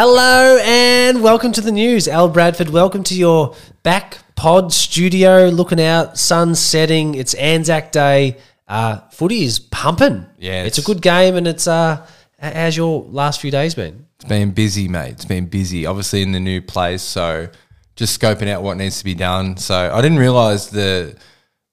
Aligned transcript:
Hello 0.00 0.60
and 0.62 1.24
welcome 1.24 1.50
to 1.50 1.60
the 1.60 1.72
news. 1.72 2.06
Al 2.06 2.28
Bradford, 2.28 2.68
welcome 2.70 3.02
to 3.02 3.16
your 3.16 3.56
back 3.82 4.18
pod 4.36 4.72
studio. 4.72 5.48
Looking 5.48 5.80
out, 5.80 6.16
sun 6.16 6.54
setting. 6.54 7.16
It's 7.16 7.34
Anzac 7.34 7.90
Day. 7.90 8.36
Uh, 8.68 9.00
footy 9.10 9.42
is 9.42 9.58
pumping. 9.58 10.24
Yeah, 10.38 10.62
it's, 10.62 10.78
a 10.78 10.82
good 10.82 11.02
game, 11.02 11.34
and 11.34 11.48
it's 11.48 11.66
uh, 11.66 12.06
how's 12.38 12.76
your 12.76 13.06
last 13.08 13.40
few 13.40 13.50
days 13.50 13.74
been? 13.74 14.06
It's 14.20 14.24
been 14.28 14.52
busy, 14.52 14.86
mate. 14.86 15.14
It's 15.14 15.24
been 15.24 15.46
busy. 15.46 15.84
Obviously 15.84 16.22
in 16.22 16.30
the 16.30 16.38
new 16.38 16.62
place, 16.62 17.02
so 17.02 17.48
just 17.96 18.20
scoping 18.20 18.46
out 18.46 18.62
what 18.62 18.76
needs 18.76 18.98
to 18.98 19.04
be 19.04 19.14
done. 19.14 19.56
So 19.56 19.92
I 19.92 20.00
didn't 20.00 20.18
realize 20.18 20.70
the 20.70 21.18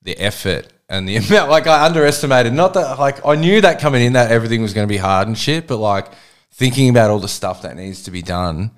the 0.01 0.17
effort 0.17 0.73
and 0.89 1.07
the 1.07 1.15
amount. 1.27 1.51
Like 1.51 1.67
I 1.67 1.85
underestimated. 1.85 2.53
Not 2.53 2.73
that 2.73 2.97
like 2.97 3.23
I 3.23 3.35
knew 3.35 3.61
that 3.61 3.79
coming 3.79 4.01
in 4.01 4.13
that 4.13 4.31
everything 4.31 4.63
was 4.63 4.73
going 4.73 4.87
to 4.87 4.91
be 4.91 4.97
hard 4.97 5.27
and 5.27 5.37
shit, 5.37 5.67
but 5.67 5.77
like 5.77 6.07
thinking 6.55 6.89
about 6.89 7.09
all 7.09 7.19
the 7.19 7.27
stuff 7.27 7.63
that 7.63 7.75
needs 7.75 8.03
to 8.03 8.11
be 8.11 8.21
done. 8.21 8.71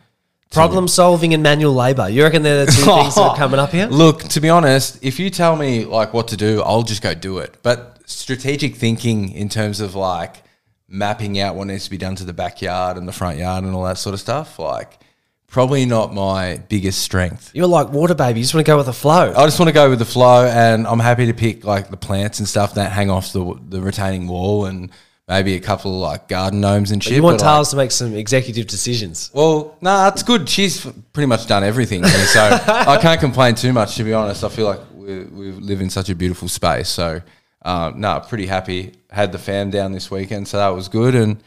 Problem 0.49 0.87
solving 0.87 1.33
and 1.33 1.43
manual 1.43 1.73
labour. 1.73 2.09
You 2.09 2.23
reckon 2.23 2.41
they're 2.41 2.65
the 2.65 2.71
two 2.71 2.81
things 2.85 3.15
that 3.15 3.21
are 3.21 3.37
coming 3.37 3.59
up 3.59 3.71
here? 3.71 3.85
Look, 3.87 4.23
to 4.29 4.39
be 4.39 4.49
honest, 4.49 5.03
if 5.03 5.19
you 5.19 5.29
tell 5.29 5.55
me 5.55 5.85
like 5.85 6.13
what 6.13 6.29
to 6.29 6.37
do, 6.37 6.61
I'll 6.63 6.83
just 6.83 7.03
go 7.03 7.13
do 7.13 7.37
it. 7.39 7.57
But 7.61 7.99
strategic 8.05 8.75
thinking 8.75 9.31
in 9.31 9.49
terms 9.49 9.79
of 9.79 9.93
like 9.93 10.43
mapping 10.87 11.39
out 11.39 11.55
what 11.55 11.67
needs 11.67 11.83
to 11.83 11.89
be 11.91 11.97
done 11.97 12.15
to 12.15 12.23
the 12.23 12.33
backyard 12.33 12.97
and 12.97 13.07
the 13.07 13.11
front 13.11 13.37
yard 13.37 13.63
and 13.63 13.75
all 13.75 13.83
that 13.83 13.97
sort 13.99 14.13
of 14.13 14.19
stuff, 14.19 14.57
like 14.57 14.99
probably 15.45 15.85
not 15.85 16.13
my 16.13 16.61
biggest 16.69 17.01
strength. 17.01 17.51
You're 17.53 17.67
like 17.67 17.89
water 17.89 18.15
baby. 18.15 18.39
You 18.39 18.43
just 18.45 18.55
want 18.55 18.65
to 18.65 18.71
go 18.71 18.77
with 18.77 18.87
the 18.87 18.93
flow. 18.93 19.33
I 19.35 19.45
just 19.45 19.59
want 19.59 19.69
to 19.69 19.73
go 19.73 19.89
with 19.89 19.99
the 19.99 20.05
flow, 20.05 20.45
and 20.45 20.87
I'm 20.87 20.99
happy 20.99 21.27
to 21.27 21.33
pick 21.33 21.63
like 21.63 21.91
the 21.91 21.97
plants 21.97 22.39
and 22.39 22.47
stuff 22.47 22.73
that 22.75 22.91
hang 22.91 23.11
off 23.11 23.33
the 23.33 23.59
the 23.67 23.81
retaining 23.81 24.27
wall, 24.27 24.65
and 24.65 24.89
maybe 25.27 25.55
a 25.55 25.59
couple 25.59 25.93
of 25.93 25.99
like 26.11 26.27
garden 26.27 26.61
gnomes 26.61 26.91
and 26.91 27.03
shit. 27.03 27.13
you 27.13 27.21
want 27.23 27.39
but, 27.39 27.45
like, 27.59 27.67
to 27.69 27.75
make 27.75 27.91
some 27.91 28.15
executive 28.15 28.67
decisions. 28.67 29.29
well, 29.33 29.77
nah, 29.81 30.07
it's 30.07 30.23
good. 30.23 30.47
She's 30.47 30.85
pretty 31.13 31.27
much 31.27 31.47
done 31.47 31.63
everything, 31.63 32.03
so 32.05 32.41
I 32.67 32.97
can't 33.01 33.19
complain 33.19 33.55
too 33.55 33.73
much. 33.73 33.95
To 33.97 34.03
be 34.03 34.13
honest, 34.13 34.43
I 34.43 34.49
feel 34.49 34.65
like 34.65 34.79
we, 34.93 35.23
we 35.25 35.51
live 35.51 35.81
in 35.81 35.89
such 35.89 36.09
a 36.09 36.15
beautiful 36.15 36.47
space. 36.47 36.89
So, 36.89 37.21
um, 37.63 37.99
no, 37.99 38.19
pretty 38.27 38.45
happy. 38.45 38.93
Had 39.09 39.31
the 39.31 39.39
fam 39.39 39.69
down 39.69 39.91
this 39.91 40.09
weekend, 40.11 40.47
so 40.47 40.57
that 40.57 40.69
was 40.69 40.87
good. 40.87 41.15
And 41.15 41.41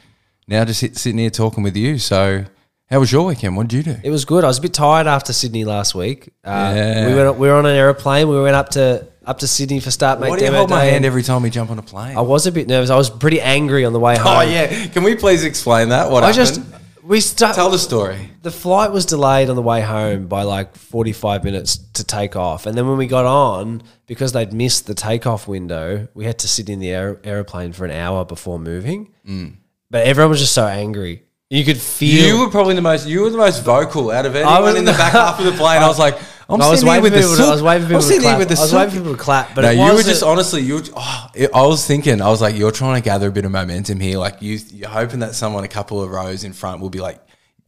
now 0.48 0.64
just 0.64 0.80
sit, 0.80 0.96
sitting 0.96 1.18
here 1.18 1.30
talking 1.30 1.62
with 1.62 1.76
you. 1.76 1.98
So, 1.98 2.44
how 2.90 2.98
was 3.00 3.12
your 3.12 3.24
weekend? 3.26 3.56
What 3.56 3.68
did 3.68 3.76
you 3.86 3.94
do? 3.94 4.00
It 4.02 4.10
was 4.10 4.24
good. 4.24 4.44
I 4.44 4.48
was 4.48 4.58
a 4.58 4.62
bit 4.62 4.74
tired 4.74 5.06
after 5.06 5.32
Sydney 5.32 5.64
last 5.64 5.94
week. 5.94 6.30
Uh, 6.44 6.72
Yeah. 6.74 7.06
we 7.08 7.14
went. 7.14 7.38
We 7.38 7.48
were 7.48 7.54
on 7.54 7.66
an 7.66 7.76
aeroplane. 7.76 8.28
We 8.28 8.40
went 8.42 8.56
up 8.56 8.70
to 8.70 9.06
up 9.24 9.38
to 9.40 9.46
Sydney 9.46 9.80
for 9.80 9.90
Startmate 9.90 10.20
Why 10.20 10.38
do 10.38 10.44
you 10.44 10.50
demo 10.50 10.58
hold 10.58 10.70
my 10.70 10.84
day, 10.84 10.90
hand 10.92 11.04
every 11.04 11.22
time 11.22 11.42
we 11.42 11.50
jump 11.50 11.70
on 11.70 11.78
a 11.78 11.82
plane? 11.82 12.16
I 12.16 12.22
was 12.22 12.46
a 12.46 12.52
bit 12.52 12.68
nervous. 12.68 12.90
I 12.90 12.96
was 12.96 13.10
pretty 13.10 13.40
angry 13.40 13.84
on 13.84 13.92
the 13.92 14.00
way 14.00 14.16
oh, 14.18 14.22
home. 14.22 14.36
oh 14.38 14.40
yeah, 14.42 14.86
can 14.88 15.02
we 15.02 15.14
please 15.16 15.44
explain 15.44 15.90
that? 15.90 16.10
What 16.10 16.22
I 16.24 16.32
happened? 16.32 16.46
just 16.46 16.80
we 17.02 17.20
start. 17.20 17.54
tell 17.56 17.70
the 17.70 17.78
story. 17.78 18.30
the 18.42 18.50
flight 18.50 18.92
was 18.92 19.04
delayed 19.06 19.50
on 19.50 19.56
the 19.56 19.62
way 19.62 19.80
home 19.80 20.26
by 20.26 20.42
like 20.42 20.76
45 20.76 21.44
minutes 21.44 21.76
to 21.94 22.04
take 22.04 22.36
off. 22.36 22.66
And 22.66 22.76
then 22.76 22.88
when 22.88 22.98
we 22.98 23.06
got 23.06 23.26
on, 23.26 23.82
because 24.06 24.32
they'd 24.32 24.52
missed 24.52 24.86
the 24.86 24.94
takeoff 24.94 25.48
window, 25.48 26.08
we 26.14 26.24
had 26.24 26.38
to 26.40 26.48
sit 26.48 26.68
in 26.68 26.78
the 26.78 26.90
aer- 26.90 27.20
aeroplane 27.24 27.72
for 27.72 27.84
an 27.84 27.90
hour 27.90 28.24
before 28.24 28.58
moving. 28.58 29.12
Mm. 29.26 29.56
But 29.90 30.06
everyone 30.06 30.30
was 30.30 30.40
just 30.40 30.54
so 30.54 30.66
angry. 30.66 31.24
You 31.48 31.64
could 31.64 31.78
feel. 31.78 32.26
You 32.26 32.40
were 32.44 32.50
probably 32.50 32.76
the 32.76 32.82
most. 32.82 33.08
You 33.08 33.22
were 33.22 33.30
the 33.30 33.38
most 33.38 33.64
vocal 33.64 34.12
out 34.12 34.24
of 34.24 34.36
I 34.36 34.40
anyone 34.40 34.62
was- 34.62 34.74
in 34.76 34.84
the 34.84 34.92
back 34.92 35.12
half 35.12 35.40
of 35.40 35.46
the 35.46 35.52
plane. 35.52 35.82
I 35.82 35.88
was 35.88 35.98
like, 35.98 36.16
I'm 36.50 36.60
I 36.62 36.68
was 36.70 36.80
sitting 36.80 36.92
here 36.92 37.02
waiting 37.02 37.18
with 37.18 37.30
for 37.30 37.36
the 37.36 37.36
people 37.36 37.44
I 37.46 37.50
was 37.50 37.58
sook. 37.60 37.66
waiting 37.66 37.88
for 37.88 37.94
I'm 37.94 38.00
people 38.00 38.10
to 38.10 38.20
clap. 38.22 38.38
with 38.38 38.48
the 38.48 38.54
I 38.54 38.60
was 38.60 38.70
sook. 38.70 38.78
waiting 38.78 38.90
for 38.90 38.96
people 38.98 39.12
to 39.16 39.22
clap, 39.22 39.54
but 39.54 39.60
no, 39.62 39.70
it 39.70 39.76
you 39.76 39.94
were 39.94 40.02
just 40.02 40.22
honestly. 40.22 40.60
You. 40.62 40.74
Were, 40.76 40.82
oh, 40.96 41.26
it, 41.34 41.50
I 41.54 41.66
was 41.66 41.86
thinking. 41.86 42.20
I 42.20 42.28
was 42.28 42.40
like, 42.40 42.56
you're 42.56 42.72
trying 42.72 43.00
to 43.00 43.04
gather 43.04 43.28
a 43.28 43.32
bit 43.32 43.44
of 43.44 43.50
momentum 43.52 44.00
here. 44.00 44.18
Like 44.18 44.42
you, 44.42 44.58
you're 44.72 44.88
hoping 44.88 45.20
that 45.20 45.34
someone 45.34 45.64
a 45.64 45.68
couple 45.68 46.02
of 46.02 46.10
rows 46.10 46.44
in 46.44 46.52
front 46.52 46.80
will 46.80 46.90
be 46.90 47.00
like. 47.00 47.20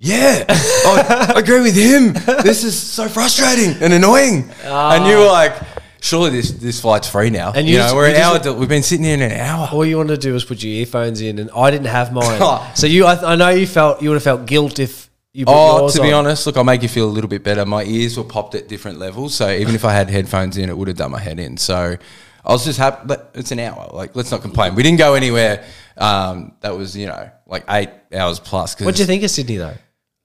Yeah, 0.04 0.44
I, 0.48 1.32
I 1.36 1.38
agree 1.38 1.60
with 1.60 1.76
him. 1.76 2.14
This 2.42 2.64
is 2.64 2.76
so 2.76 3.08
frustrating 3.08 3.80
and 3.80 3.92
annoying. 3.92 4.50
and 4.64 5.06
you 5.06 5.16
were 5.18 5.26
like, 5.26 5.54
"Surely 6.00 6.30
this 6.30 6.50
this 6.50 6.80
flight's 6.80 7.08
free 7.08 7.30
now." 7.30 7.50
And 7.50 7.58
And 7.58 7.66
you 7.68 7.74
you, 7.74 7.78
just- 7.78 7.92
know, 7.92 7.96
we're 7.98 8.08
you 8.08 8.16
an 8.16 8.20
hour. 8.20 8.38
just- 8.40 8.56
we've 8.58 8.68
been 8.68 8.82
sitting 8.82 9.04
here 9.04 9.14
in 9.14 9.22
an 9.22 9.30
hour. 9.38 9.68
all 9.70 9.84
you 9.84 9.96
wanted 9.98 10.16
to 10.20 10.20
do 10.20 10.32
was 10.32 10.44
put 10.44 10.60
your 10.60 10.72
earphones 10.72 11.20
in, 11.20 11.38
and 11.38 11.50
I 11.54 11.70
didn't 11.70 11.86
have 11.86 12.12
mine. 12.12 12.38
Oh. 12.42 12.68
so 12.74 12.88
you, 12.88 13.06
I, 13.06 13.32
I 13.34 13.36
know 13.36 13.50
you 13.50 13.64
felt 13.64 14.02
you 14.02 14.08
would 14.08 14.16
have 14.16 14.24
felt 14.24 14.44
guilt 14.44 14.80
if 14.80 15.08
you. 15.32 15.44
Oh, 15.48 15.88
to 15.90 16.02
be 16.02 16.12
on. 16.12 16.26
honest, 16.26 16.46
look, 16.46 16.56
I'll 16.56 16.64
make 16.64 16.82
you 16.82 16.88
feel 16.88 17.06
a 17.06 17.10
little 17.10 17.28
bit 17.28 17.42
better. 17.42 17.64
My 17.64 17.84
ears 17.84 18.16
were 18.16 18.24
popped 18.24 18.54
at 18.54 18.68
different 18.68 18.98
levels, 18.98 19.34
so 19.34 19.50
even 19.50 19.74
if 19.74 19.84
I 19.84 19.92
had 19.92 20.10
headphones 20.10 20.58
in, 20.58 20.68
it 20.68 20.76
would 20.76 20.88
have 20.88 20.96
done 20.96 21.10
my 21.10 21.20
head 21.20 21.38
in. 21.38 21.56
So 21.56 21.96
I 22.44 22.52
was 22.52 22.64
just 22.64 22.78
happy. 22.78 23.06
But 23.06 23.30
it's 23.34 23.50
an 23.50 23.58
hour. 23.58 23.90
Like, 23.92 24.14
let's 24.14 24.30
not 24.30 24.42
complain. 24.42 24.74
We 24.74 24.82
didn't 24.82 24.98
go 24.98 25.14
anywhere. 25.14 25.64
Um, 25.96 26.54
that 26.60 26.76
was 26.76 26.96
you 26.96 27.06
know 27.06 27.30
like 27.46 27.64
eight 27.68 27.90
hours 28.14 28.40
plus. 28.40 28.78
What 28.80 28.94
do 28.94 29.02
you 29.02 29.06
think 29.06 29.22
of 29.22 29.30
Sydney 29.30 29.56
though? 29.56 29.76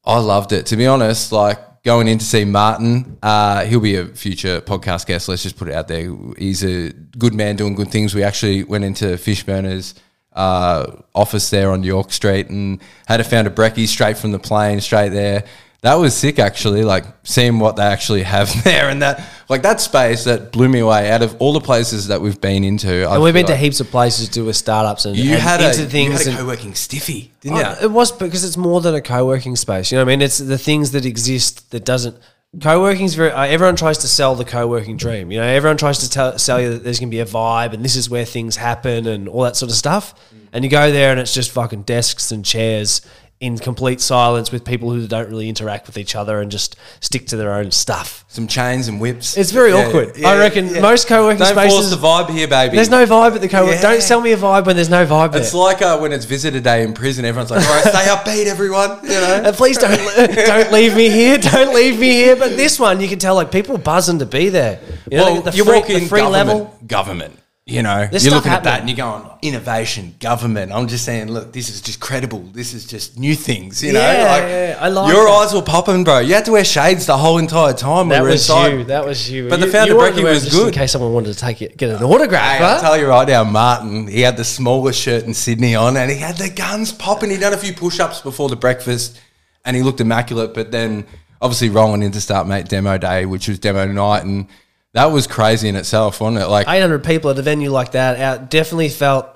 I 0.06 0.19
loved 0.19 0.53
it. 0.53 0.68
To 0.68 0.78
be 0.78 0.88
honest, 0.88 1.31
like 1.31 1.84
going 1.84 2.07
in 2.07 2.18
to 2.18 2.25
see 2.25 2.45
Martin, 2.45 3.18
uh, 3.22 3.66
he'll 3.66 3.79
be 3.79 3.95
a 3.95 4.06
future 4.06 4.62
podcast 4.62 5.06
guest. 5.06 5.29
Let's 5.29 5.44
just 5.44 5.57
put 5.57 5.68
it 5.68 5.74
out 5.74 5.88
there. 5.88 6.13
He's 6.38 6.63
a 6.63 6.91
good 7.18 7.34
man 7.34 7.56
doing 7.56 7.75
good 7.75 7.91
things. 7.91 8.16
We 8.16 8.24
actually 8.24 8.63
went 8.63 8.84
into 8.84 9.06
Fishburners 9.18 9.94
uh, 10.37 10.95
office 11.13 11.49
there 11.49 11.71
on 11.71 11.83
York 11.83 12.11
Street 12.11 12.49
and 12.49 12.79
had 13.07 13.19
a 13.19 13.23
found 13.23 13.47
a 13.47 13.49
brekkie 13.49 13.87
straight 13.87 14.17
from 14.17 14.31
the 14.31 14.39
plane, 14.39 14.79
straight 14.79 15.09
there. 15.09 15.43
That 15.81 15.95
was 15.95 16.15
sick, 16.15 16.39
actually. 16.39 16.83
Like 16.83 17.05
seeing 17.23 17.59
what 17.59 17.75
they 17.75 17.83
actually 17.83 18.23
have 18.23 18.51
there, 18.63 18.89
and 18.89 19.01
that 19.01 19.23
like 19.47 19.61
that 19.63 19.79
space 19.81 20.23
that 20.23 20.51
blew 20.51 20.67
me 20.69 20.79
away. 20.79 21.11
Out 21.11 21.21
of 21.21 21.35
all 21.39 21.53
the 21.53 21.61
places 21.61 22.07
that 22.07 22.19
we've 22.21 22.39
been 22.41 22.63
into, 22.63 23.09
And 23.11 23.21
we've 23.21 23.33
been 23.33 23.45
to 23.47 23.55
heaps 23.55 23.79
of 23.79 23.89
places 23.89 24.27
to 24.27 24.33
do 24.33 24.45
with 24.45 24.55
startups 24.55 25.05
and 25.05 25.15
You 25.15 25.33
and 25.33 25.41
had 25.41 25.61
a 25.61 25.69
into 25.69 25.83
you 25.83 25.87
things 25.87 26.25
had 26.25 26.33
a 26.33 26.37
co-working 26.37 26.73
stiffy, 26.73 27.31
didn't 27.41 27.57
Oh, 27.57 27.61
you? 27.79 27.85
It 27.85 27.91
was 27.91 28.11
because 28.11 28.43
it's 28.43 28.57
more 28.57 28.81
than 28.81 28.95
a 28.95 29.01
co-working 29.01 29.55
space. 29.55 29.91
You 29.91 29.97
know 29.97 30.03
what 30.03 30.11
I 30.11 30.13
mean? 30.13 30.21
It's 30.21 30.39
the 30.39 30.57
things 30.57 30.91
that 30.91 31.05
exist 31.05 31.71
that 31.71 31.85
doesn't. 31.85 32.17
Co-working 32.61 33.05
is 33.05 33.13
very. 33.13 33.31
Uh, 33.31 33.43
everyone 33.43 33.75
tries 33.75 33.99
to 33.99 34.07
sell 34.07 34.33
the 34.33 34.45
co-working 34.45 34.97
dream. 34.97 35.31
You 35.31 35.39
know, 35.39 35.45
everyone 35.45 35.77
tries 35.77 35.99
to 35.99 36.09
tell, 36.09 36.39
sell 36.39 36.61
you 36.61 36.71
that 36.73 36.83
there's 36.83 36.99
going 36.99 37.09
to 37.09 37.15
be 37.15 37.19
a 37.19 37.25
vibe 37.25 37.73
and 37.73 37.83
this 37.83 37.95
is 37.95 38.09
where 38.09 38.25
things 38.25 38.55
happen 38.55 39.05
and 39.05 39.27
all 39.27 39.43
that 39.43 39.55
sort 39.55 39.69
of 39.69 39.77
stuff. 39.77 40.15
And 40.53 40.63
you 40.63 40.69
go 40.71 40.91
there 40.91 41.11
and 41.11 41.19
it's 41.19 41.33
just 41.33 41.51
fucking 41.51 41.83
desks 41.83 42.31
and 42.31 42.43
chairs 42.43 43.01
in 43.39 43.55
complete 43.55 44.01
silence 44.01 44.51
with 44.51 44.65
people 44.65 44.91
who 44.91 45.07
don't 45.07 45.29
really 45.29 45.47
interact 45.47 45.85
with 45.85 45.95
each 45.95 46.15
other 46.15 46.41
and 46.41 46.49
just 46.49 46.75
stick 47.01 47.27
to 47.27 47.35
their 47.37 47.53
own 47.53 47.69
stuff. 47.69 48.25
Some 48.29 48.47
chains 48.47 48.87
and 48.87 48.99
whips. 48.99 49.37
It's 49.37 49.51
very 49.51 49.71
awkward. 49.71 50.23
I 50.25 50.39
reckon 50.39 50.81
most 50.81 51.07
co-working 51.07 51.37
Don't 51.37 51.49
spaces- 51.53 51.73
force 51.73 51.89
the 51.91 51.97
vibe 51.97 52.31
here, 52.31 52.47
baby. 52.47 52.75
There's 52.75 52.89
no 52.89 53.05
vibe 53.05 53.35
at 53.35 53.41
the 53.41 53.47
co. 53.47 53.69
Yeah. 53.69 53.79
Don't 53.79 54.01
sell 54.01 54.21
me 54.21 54.31
a 54.31 54.37
vibe 54.37 54.65
when 54.65 54.75
there's 54.75 54.89
no 54.89 55.05
vibe 55.05 55.33
there. 55.33 55.41
It's 55.41 55.53
like 55.53 55.83
uh, 55.83 55.99
when 55.99 56.13
it's 56.13 56.25
visitor 56.25 56.59
day 56.59 56.81
in 56.83 56.93
prison. 56.93 57.25
Everyone's 57.25 57.51
like, 57.51 57.63
"All 57.67 57.73
right, 57.75 57.83
stay 57.83 58.05
upbeat, 58.09 58.47
everyone." 58.47 59.03
You 59.03 59.09
know. 59.09 59.41
Uh, 59.45 59.51
please 59.53 59.77
don't 59.77 59.91
don't 60.17 60.71
leave 60.73 60.95
me 60.95 61.09
here. 61.09 61.37
Don't 61.37 61.75
leave 61.75 61.99
me 61.99 62.11
here. 62.13 62.35
But 62.35 62.57
this 62.57 62.79
one, 62.79 62.99
you 63.01 63.07
can 63.07 63.19
tell 63.19 63.35
like 63.35 63.51
people 63.51 63.77
buzzing 63.77 64.17
to 64.19 64.25
be 64.25 64.49
there. 64.49 64.79
You 65.11 65.17
know, 65.19 65.23
well, 65.33 65.41
the 65.43 65.51
you 65.51 65.63
free, 65.63 65.75
walk 65.77 65.87
the 65.87 65.99
free 66.07 66.21
government, 66.21 66.47
level. 66.47 66.79
government. 66.87 67.39
You 67.69 67.83
know, 67.83 68.07
There's 68.09 68.23
you're 68.23 68.33
looking 68.33 68.53
at 68.53 68.63
that 68.63 68.79
and 68.79 68.89
you're 68.89 68.95
going 68.95 69.29
innovation, 69.41 70.16
government. 70.22 70.72
I'm 70.72 70.88
just 70.88 71.03
saying, 71.03 71.28
look, 71.28 71.51
this 71.51 71.67
is 71.67 71.81
just 71.81 72.00
credible. 72.00 72.39
This 72.53 72.73
is 72.73 72.85
just 72.88 73.19
new 73.19 73.35
things. 73.35 73.83
You 73.83 73.91
know, 73.91 74.00
Yeah, 74.00 74.47
yeah, 74.72 74.78
I 74.79 74.88
like 74.88 75.13
your 75.13 75.25
that. 75.25 75.31
eyes 75.31 75.53
were 75.53 75.61
popping, 75.61 76.06
bro. 76.06 76.19
You 76.19 76.33
had 76.33 76.45
to 76.45 76.53
wear 76.53 76.63
shades 76.63 77.07
the 77.07 77.17
whole 77.17 77.38
entire 77.39 77.73
time. 77.73 78.07
That 78.07 78.22
we 78.22 78.27
were 78.27 78.31
was 78.31 78.41
inside. 78.50 78.67
you. 78.69 78.83
That 78.85 79.06
was 79.06 79.29
you. 79.29 79.50
But 79.50 79.59
you, 79.59 79.66
the 79.66 79.72
founder 79.73 79.91
you 79.91 79.97
wanted 79.97 80.16
to 80.16 80.22
brekkie 80.22 80.23
wear 80.23 80.31
it 80.31 80.35
was 80.35 80.45
just 80.45 80.66
In 80.66 80.72
case 80.72 80.91
someone 80.94 81.11
wanted 81.11 81.33
to 81.33 81.39
take 81.39 81.61
it, 81.61 81.75
get 81.75 81.89
an 81.89 82.01
autograph. 82.01 82.57
Hey, 82.57 82.63
I'll 82.63 82.79
tell 82.79 82.97
you 82.97 83.06
right 83.06 83.27
now, 83.27 83.44
Martin, 83.44 84.07
he 84.07 84.22
had 84.22 84.38
the 84.38 84.45
smallest 84.45 85.01
shirt 85.01 85.25
in 85.25 85.33
Sydney 85.33 85.75
on 85.75 85.97
and 85.97 86.09
he 86.09 86.17
had 86.19 86.38
the 86.38 86.50
guns 86.50 86.94
popping. 86.94 87.31
He'd 87.31 87.41
done 87.41 87.53
a 87.53 87.57
few 87.57 87.73
push 87.73 88.00
ups 88.00 88.22
before 88.22 88.47
the 88.47 88.56
breakfast 88.56 89.19
and 89.66 89.75
he 89.75 89.83
looked 89.83 90.00
immaculate. 90.00 90.53
But 90.53 90.72
then 90.72 91.06
obviously 91.41 91.69
rolling 91.69 92.01
into 92.01 92.19
Startmate 92.19 92.69
demo 92.69 92.97
day, 92.97 93.25
which 93.25 93.50
was 93.50 93.59
demo 93.59 93.85
night. 93.85 94.23
And 94.23 94.47
that 94.97 95.05
was 95.11 95.27
crazy 95.27 95.69
in 95.69 95.75
itself, 95.75 96.19
wasn't 96.19 96.41
it? 96.43 96.47
Like, 96.47 96.67
800 96.67 97.03
people 97.03 97.29
at 97.29 97.37
a 97.37 97.41
venue 97.43 97.69
like 97.69 97.91
that 97.91 98.19
out 98.19 98.49
definitely 98.49 98.89
felt. 98.89 99.27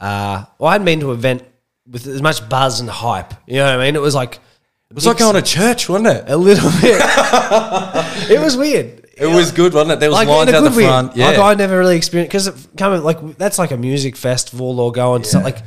Uh, 0.00 0.44
well, 0.58 0.68
I 0.68 0.72
hadn't 0.72 0.84
been 0.84 1.00
to 1.00 1.10
an 1.10 1.18
event 1.18 1.42
with 1.88 2.06
as 2.06 2.22
much 2.22 2.48
buzz 2.48 2.80
and 2.80 2.88
hype. 2.88 3.34
You 3.46 3.56
know 3.56 3.64
what 3.64 3.80
I 3.80 3.84
mean? 3.84 3.96
It 3.96 4.00
was 4.00 4.14
like 4.14 4.36
it 4.90 4.94
was 4.94 5.06
like 5.06 5.18
going 5.18 5.34
to 5.34 5.42
church, 5.42 5.88
wasn't 5.88 6.08
it? 6.08 6.24
a 6.28 6.36
little 6.36 6.70
bit. 6.80 7.00
it 8.30 8.40
was 8.40 8.56
weird. 8.56 9.06
It 9.16 9.26
was 9.26 9.52
good, 9.52 9.74
wasn't 9.74 9.92
it? 9.92 10.00
There 10.00 10.08
was 10.08 10.16
like 10.16 10.28
lines 10.28 10.48
in 10.50 10.54
out 10.54 10.62
the 10.62 10.70
front. 10.70 11.16
Yeah. 11.16 11.28
Like 11.28 11.38
I 11.38 11.54
never 11.54 11.78
really 11.78 11.96
experienced 11.96 12.32
because 12.32 12.66
coming 12.76 13.02
like 13.02 13.36
that's 13.38 13.58
like 13.58 13.70
a 13.72 13.76
music 13.76 14.16
festival 14.16 14.78
or 14.80 14.92
going 14.92 15.22
to 15.22 15.28
some- 15.28 15.42
like. 15.42 15.58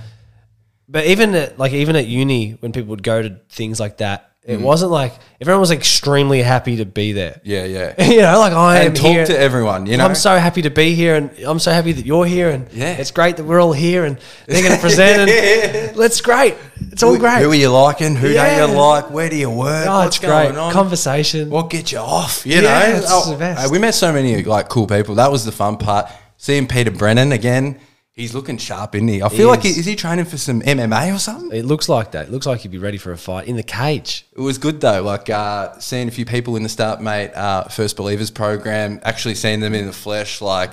But 0.87 1.07
even 1.07 1.33
at 1.35 1.57
like 1.59 1.73
even 1.73 1.95
at 1.95 2.07
uni 2.07 2.51
when 2.59 2.71
people 2.71 2.89
would 2.91 3.03
go 3.03 3.21
to 3.21 3.39
things 3.49 3.79
like 3.79 3.97
that, 3.97 4.34
it 4.45 4.61
wasn't 4.61 4.91
like 4.91 5.13
everyone 5.41 5.59
was 5.59 5.71
extremely 5.71 6.41
happy 6.41 6.77
to 6.77 6.85
be 6.85 7.13
there. 7.13 7.41
yeah, 7.43 7.65
yeah. 7.65 8.03
you 8.09 8.21
know, 8.21 8.37
like 8.39 8.53
I 8.53 8.81
am 8.81 8.87
And 8.87 8.95
talk 8.95 9.07
here. 9.11 9.25
to 9.25 9.37
everyone, 9.37 9.87
you 9.87 9.97
know? 9.97 10.05
I'm 10.05 10.13
so 10.15 10.37
happy 10.37 10.61
to 10.63 10.69
be 10.69 10.93
here, 10.93 11.15
and 11.15 11.31
I'm 11.39 11.57
so 11.59 11.71
happy 11.71 11.91
that 11.93 12.05
you're 12.05 12.25
here, 12.25 12.49
and 12.51 12.67
Yeah. 12.71 12.93
it's 12.93 13.09
great 13.11 13.37
that 13.37 13.43
we're 13.43 13.59
all 13.59 13.73
here, 13.73 14.05
and 14.05 14.17
they're 14.45 14.61
going 14.61 14.75
to 14.75 14.79
present, 14.81 15.27
and 15.29 15.95
that's 15.97 16.21
great. 16.21 16.55
It's 16.91 17.01
all 17.01 17.13
Who- 17.13 17.19
great. 17.19 17.41
Who 17.41 17.51
are 17.51 17.55
you 17.55 17.69
liking? 17.69 18.15
Who 18.15 18.29
Yeah. 18.29 18.59
don't 18.59 18.69
you 18.71 18.77
like? 18.77 19.09
Where 19.09 19.29
do 19.29 19.35
you 19.35 19.49
work? 19.49 19.87
oh, 19.87 19.99
What's 19.99 20.17
it's 20.17 20.19
great. 20.25 20.43
going 20.49 20.57
on? 20.57 20.71
Conversation. 20.71 21.49
what 21.49 21.69
gets 21.71 21.91
you 21.91 21.97
off? 21.99 22.45
You 22.45 22.55
Yeah, 22.55 22.61
know, 22.61 22.97
it's 22.97 23.07
Oh, 23.09 23.31
the 23.31 23.37
best. 23.37 23.65
uh, 23.65 23.69
we 23.71 23.79
met 23.79 23.95
so 23.95 24.13
many 24.13 24.43
like 24.43 24.69
cool 24.69 24.85
people. 24.87 25.15
That 25.15 25.31
was 25.31 25.43
the 25.43 25.51
fun 25.51 25.77
part. 25.77 26.07
Seeing 26.37 26.67
Peter 26.67 26.91
Brennan 26.91 27.31
again. 27.31 27.79
He's 28.15 28.33
looking 28.33 28.57
sharp, 28.57 28.95
isn't 28.95 29.09
he? 29.09 29.21
I 29.21 29.27
feel 29.27 29.49
like 29.49 29.63
he, 29.63 29.69
is. 29.69 29.79
is 29.79 29.85
he 29.85 29.97
training 29.97 30.23
for 30.23 30.37
some 30.37 30.61
MMA 30.61 31.13
or 31.13 31.19
something? 31.19 31.51
It 31.51 31.65
looks 31.65 31.89
like 31.89 32.11
that. 32.11 32.27
It 32.27 32.31
looks 32.31 32.45
like 32.45 32.61
he'd 32.61 32.71
be 32.71 32.77
ready 32.77 32.97
for 32.97 33.11
a 33.11 33.17
fight 33.17 33.45
in 33.45 33.57
the 33.57 33.63
cage. 33.63 34.25
It 34.31 34.39
was 34.39 34.57
good 34.57 34.79
though, 34.79 35.01
like 35.01 35.29
uh, 35.29 35.77
seeing 35.79 36.07
a 36.07 36.11
few 36.11 36.23
people 36.25 36.55
in 36.55 36.63
the 36.63 36.69
Startmate 36.69 37.35
uh, 37.35 37.65
First 37.65 37.97
Believers 37.97 38.31
program, 38.31 39.01
actually 39.03 39.35
seeing 39.35 39.59
them 39.59 39.73
in 39.73 39.85
the 39.85 39.91
flesh, 39.91 40.41
like 40.41 40.71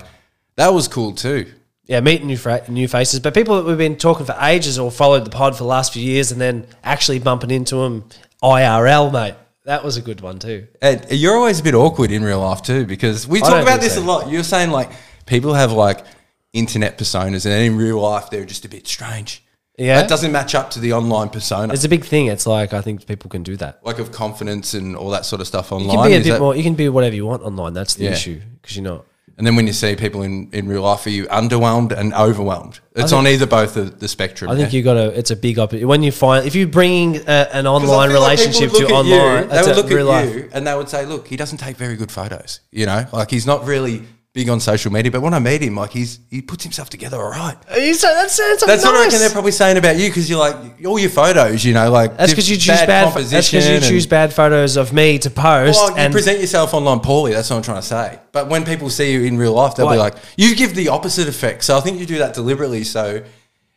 that 0.55 0.73
was 0.73 0.87
cool 0.87 1.11
too. 1.11 1.51
Yeah, 1.85 1.99
meeting 1.99 2.27
new 2.27 2.37
fra- 2.37 2.63
new 2.69 2.87
faces, 2.87 3.19
but 3.19 3.33
people 3.33 3.57
that 3.57 3.65
we've 3.65 3.77
been 3.77 3.97
talking 3.97 4.25
for 4.25 4.37
ages 4.41 4.79
or 4.79 4.89
followed 4.89 5.25
the 5.25 5.29
pod 5.29 5.57
for 5.57 5.63
the 5.63 5.69
last 5.69 5.91
few 5.91 6.01
years, 6.01 6.31
and 6.31 6.39
then 6.39 6.65
actually 6.81 7.19
bumping 7.19 7.51
into 7.51 7.75
them 7.75 8.05
IRL, 8.41 9.11
mate. 9.11 9.35
That 9.65 9.83
was 9.83 9.97
a 9.97 10.01
good 10.01 10.21
one 10.21 10.39
too. 10.39 10.67
And 10.81 11.05
you're 11.11 11.35
always 11.35 11.59
a 11.59 11.63
bit 11.63 11.73
awkward 11.73 12.11
in 12.11 12.23
real 12.23 12.39
life 12.39 12.61
too, 12.61 12.85
because 12.85 13.27
we 13.27 13.39
I 13.39 13.41
talk 13.41 13.49
don't 13.49 13.61
about 13.63 13.71
think 13.71 13.81
this 13.81 13.95
so. 13.95 14.01
a 14.01 14.05
lot. 14.05 14.29
You're 14.29 14.43
saying 14.43 14.71
like 14.71 14.91
people 15.25 15.53
have 15.53 15.73
like 15.73 16.05
internet 16.53 16.97
personas, 16.97 17.45
and 17.45 17.53
in 17.63 17.75
real 17.77 17.99
life 17.99 18.29
they're 18.29 18.45
just 18.45 18.63
a 18.65 18.69
bit 18.69 18.87
strange. 18.87 19.43
Yeah. 19.77 19.99
that 20.01 20.07
doesn't 20.07 20.31
match 20.31 20.53
up 20.53 20.69
to 20.71 20.79
the 20.79 20.93
online 20.93 21.29
persona, 21.29 21.73
It's 21.73 21.83
a 21.83 21.89
big 21.89 22.05
thing. 22.05 22.27
It's 22.27 22.45
like 22.45 22.73
I 22.75 22.81
think 22.81 23.07
people 23.07 23.27
can 23.31 23.41
do 23.41 23.57
that. 23.57 23.79
like 23.83 23.97
of 23.97 24.11
confidence 24.11 24.75
and 24.75 24.95
all 24.95 25.09
that 25.09 25.25
sort 25.25 25.41
of 25.41 25.47
stuff 25.47 25.71
online. 25.71 25.85
You 25.89 25.91
online. 25.97 26.03
can 26.03 26.11
be 26.11 26.15
a 26.15 26.19
Is 26.19 26.25
bit 26.27 26.31
that- 26.33 26.39
more. 26.41 26.55
You 26.55 26.61
can 26.63 26.75
be 26.75 26.89
whatever 26.89 27.15
you 27.15 27.25
want 27.25 27.41
online. 27.41 27.73
That's 27.73 27.95
the 27.95 28.03
Yeah. 28.05 28.11
issue 28.11 28.39
because 28.61 28.75
you're 28.77 28.83
not. 28.83 29.05
And 29.35 29.47
then 29.47 29.55
when 29.55 29.65
you 29.65 29.73
see 29.73 29.95
people 29.95 30.21
in, 30.21 30.49
in 30.53 30.67
real 30.67 30.83
life, 30.83 31.07
are 31.07 31.09
you 31.09 31.25
underwhelmed 31.25 31.91
and 31.91 32.13
overwhelmed? 32.13 32.81
It's 32.95 33.09
think- 33.09 33.13
on 33.19 33.25
either 33.27 33.47
both 33.47 33.75
of 33.77 33.99
the 33.99 34.07
spectrum. 34.07 34.51
I 34.51 34.55
think 34.55 34.71
yeah? 34.71 34.77
you 34.77 34.83
got 34.83 34.93
to. 34.93 35.05
It's 35.17 35.31
a 35.31 35.35
big 35.35 35.57
opportunity 35.57 35.85
when 35.85 36.03
you 36.03 36.11
find 36.11 36.45
if 36.45 36.53
you 36.53 36.67
bring 36.67 37.15
a, 37.27 37.47
an 37.51 37.65
online 37.65 38.11
feel 38.11 38.21
like 38.21 38.37
relationship 38.37 38.69
to 38.73 38.83
at 38.83 38.89
you, 38.89 38.95
online. 38.95 39.49
they 39.49 39.61
would 39.63 39.75
look 39.75 39.89
real 39.89 40.11
at 40.11 40.25
life. 40.27 40.35
you 40.35 40.49
and 40.53 40.67
they 40.67 40.75
would 40.75 40.87
say, 40.87 41.07
"Look, 41.07 41.27
he 41.27 41.35
doesn't 41.35 41.57
take 41.57 41.77
very 41.77 41.95
good 41.95 42.11
photos." 42.11 42.59
You 42.71 42.85
know, 42.85 43.07
like 43.11 43.31
he's 43.31 43.47
not 43.47 43.65
really 43.65 44.03
big 44.33 44.49
on 44.49 44.59
social 44.59 44.91
media. 44.91 45.11
But 45.11 45.21
when 45.21 45.33
I 45.33 45.39
meet 45.39 45.61
him, 45.61 45.75
like 45.75 45.91
he's 45.91 46.19
he 46.29 46.41
puts 46.41 46.63
himself 46.63 46.89
together 46.89 47.17
all 47.17 47.29
right. 47.29 47.55
You 47.77 47.93
say 47.93 48.13
that 48.13 48.31
sounds 48.31 48.61
That's 48.61 48.83
nice. 48.83 48.91
what 48.91 48.99
I 48.99 49.05
reckon 49.05 49.19
they're 49.19 49.29
probably 49.29 49.51
saying 49.51 49.77
about 49.77 49.97
you 49.97 50.09
because 50.09 50.29
you're 50.29 50.39
like 50.39 50.83
all 50.85 50.97
your 50.99 51.11
photos. 51.11 51.63
You 51.63 51.73
know, 51.73 51.91
like 51.91 52.17
That's 52.17 52.31
because 52.31 52.49
you 52.49 52.57
choose 52.57 52.81
bad. 52.81 53.13
that's 53.13 53.51
because 53.51 53.69
you 53.69 53.79
choose 53.79 54.07
bad 54.07 54.33
photos 54.33 54.75
of 54.75 54.91
me 54.91 55.19
to 55.19 55.29
post. 55.29 55.79
Well, 55.79 55.91
you 55.91 55.97
and 55.97 56.11
present 56.11 56.39
yourself 56.39 56.73
online 56.73 56.99
poorly. 56.99 57.33
That's 57.33 57.49
what 57.49 57.57
I'm 57.57 57.63
trying 57.63 57.81
to 57.81 57.87
say. 57.87 58.19
But 58.31 58.49
when 58.49 58.65
people 58.65 58.89
see 58.89 59.13
you 59.13 59.23
in 59.23 59.37
real 59.37 59.53
life, 59.53 59.75
they'll 59.75 59.89
be 59.89 59.97
like, 59.97 60.15
you 60.35 60.55
give 60.55 60.73
the 60.73 60.89
opposite 60.89 61.27
effect. 61.27 61.63
So 61.63 61.77
I 61.77 61.81
think 61.81 61.99
you 61.99 62.05
do 62.05 62.17
that 62.17 62.33
deliberately. 62.33 62.83
So 62.83 63.23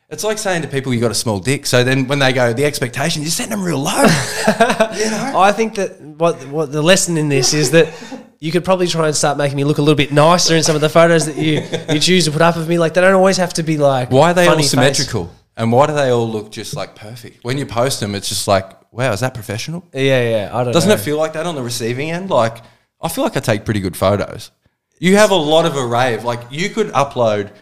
it's 0.08 0.22
like 0.24 0.38
saying 0.38 0.62
to 0.62 0.68
people, 0.68 0.94
you 0.94 1.00
got 1.00 1.10
a 1.10 1.14
small 1.16 1.40
dick. 1.40 1.66
So 1.66 1.82
then 1.82 2.06
when 2.06 2.20
they 2.20 2.32
go, 2.32 2.52
the 2.52 2.64
expectation, 2.64 3.22
you're 3.22 3.30
set 3.30 3.50
them 3.50 3.62
real 3.62 3.80
low. 3.80 4.02
you 4.02 5.10
know? 5.10 5.32
I 5.36 5.52
think 5.54 5.74
that 5.74 6.00
what 6.00 6.46
what 6.46 6.72
the 6.72 6.80
lesson 6.80 7.18
in 7.18 7.28
this 7.28 7.52
is 7.52 7.72
that 7.72 7.88
you 8.38 8.52
could 8.52 8.64
probably 8.64 8.86
try 8.86 9.06
and 9.06 9.16
start 9.16 9.38
making 9.38 9.56
me 9.56 9.64
look 9.64 9.78
a 9.78 9.82
little 9.82 9.96
bit 9.96 10.12
nicer 10.12 10.54
in 10.56 10.62
some 10.62 10.74
of 10.74 10.80
the 10.82 10.88
photos 10.88 11.26
that 11.26 11.36
you 11.36 11.62
you 11.92 12.00
choose 12.00 12.24
to 12.26 12.30
put 12.30 12.42
up 12.42 12.56
of 12.56 12.68
me. 12.68 12.78
Like 12.78 12.94
they 12.94 13.00
don't 13.00 13.14
always 13.14 13.36
have 13.38 13.54
to 13.54 13.62
be 13.62 13.78
like 13.78 14.10
Why 14.10 14.30
are 14.30 14.34
they 14.34 14.44
all 14.46 14.52
funny 14.52 14.62
face. 14.62 14.70
symmetrical? 14.70 15.32
And 15.56 15.72
why 15.72 15.86
do 15.86 15.94
they 15.94 16.10
all 16.10 16.28
look 16.28 16.50
just 16.52 16.76
like 16.76 16.94
perfect? 16.94 17.42
When 17.42 17.56
you 17.56 17.64
post 17.64 18.00
them, 18.00 18.14
it's 18.14 18.28
just 18.28 18.46
like, 18.46 18.70
wow, 18.92 19.12
is 19.12 19.20
that 19.20 19.32
professional? 19.32 19.84
Yeah, 19.94 20.28
yeah. 20.28 20.50
I 20.52 20.64
don't. 20.64 20.72
Doesn't 20.72 20.88
know. 20.88 20.96
it 20.96 21.00
feel 21.00 21.16
like 21.16 21.32
that 21.32 21.46
on 21.46 21.54
the 21.54 21.62
receiving 21.62 22.10
end? 22.10 22.28
Like, 22.28 22.58
I 23.00 23.08
feel 23.08 23.24
like 23.24 23.36
I 23.38 23.40
take 23.40 23.64
pretty 23.64 23.80
good 23.80 23.96
photos. 23.96 24.50
You 24.98 25.16
have 25.16 25.30
a 25.30 25.36
lot 25.36 25.64
of 25.64 25.76
array 25.76 26.14
of 26.14 26.24
like 26.24 26.40
you 26.50 26.68
could 26.68 26.88
upload 26.88 27.52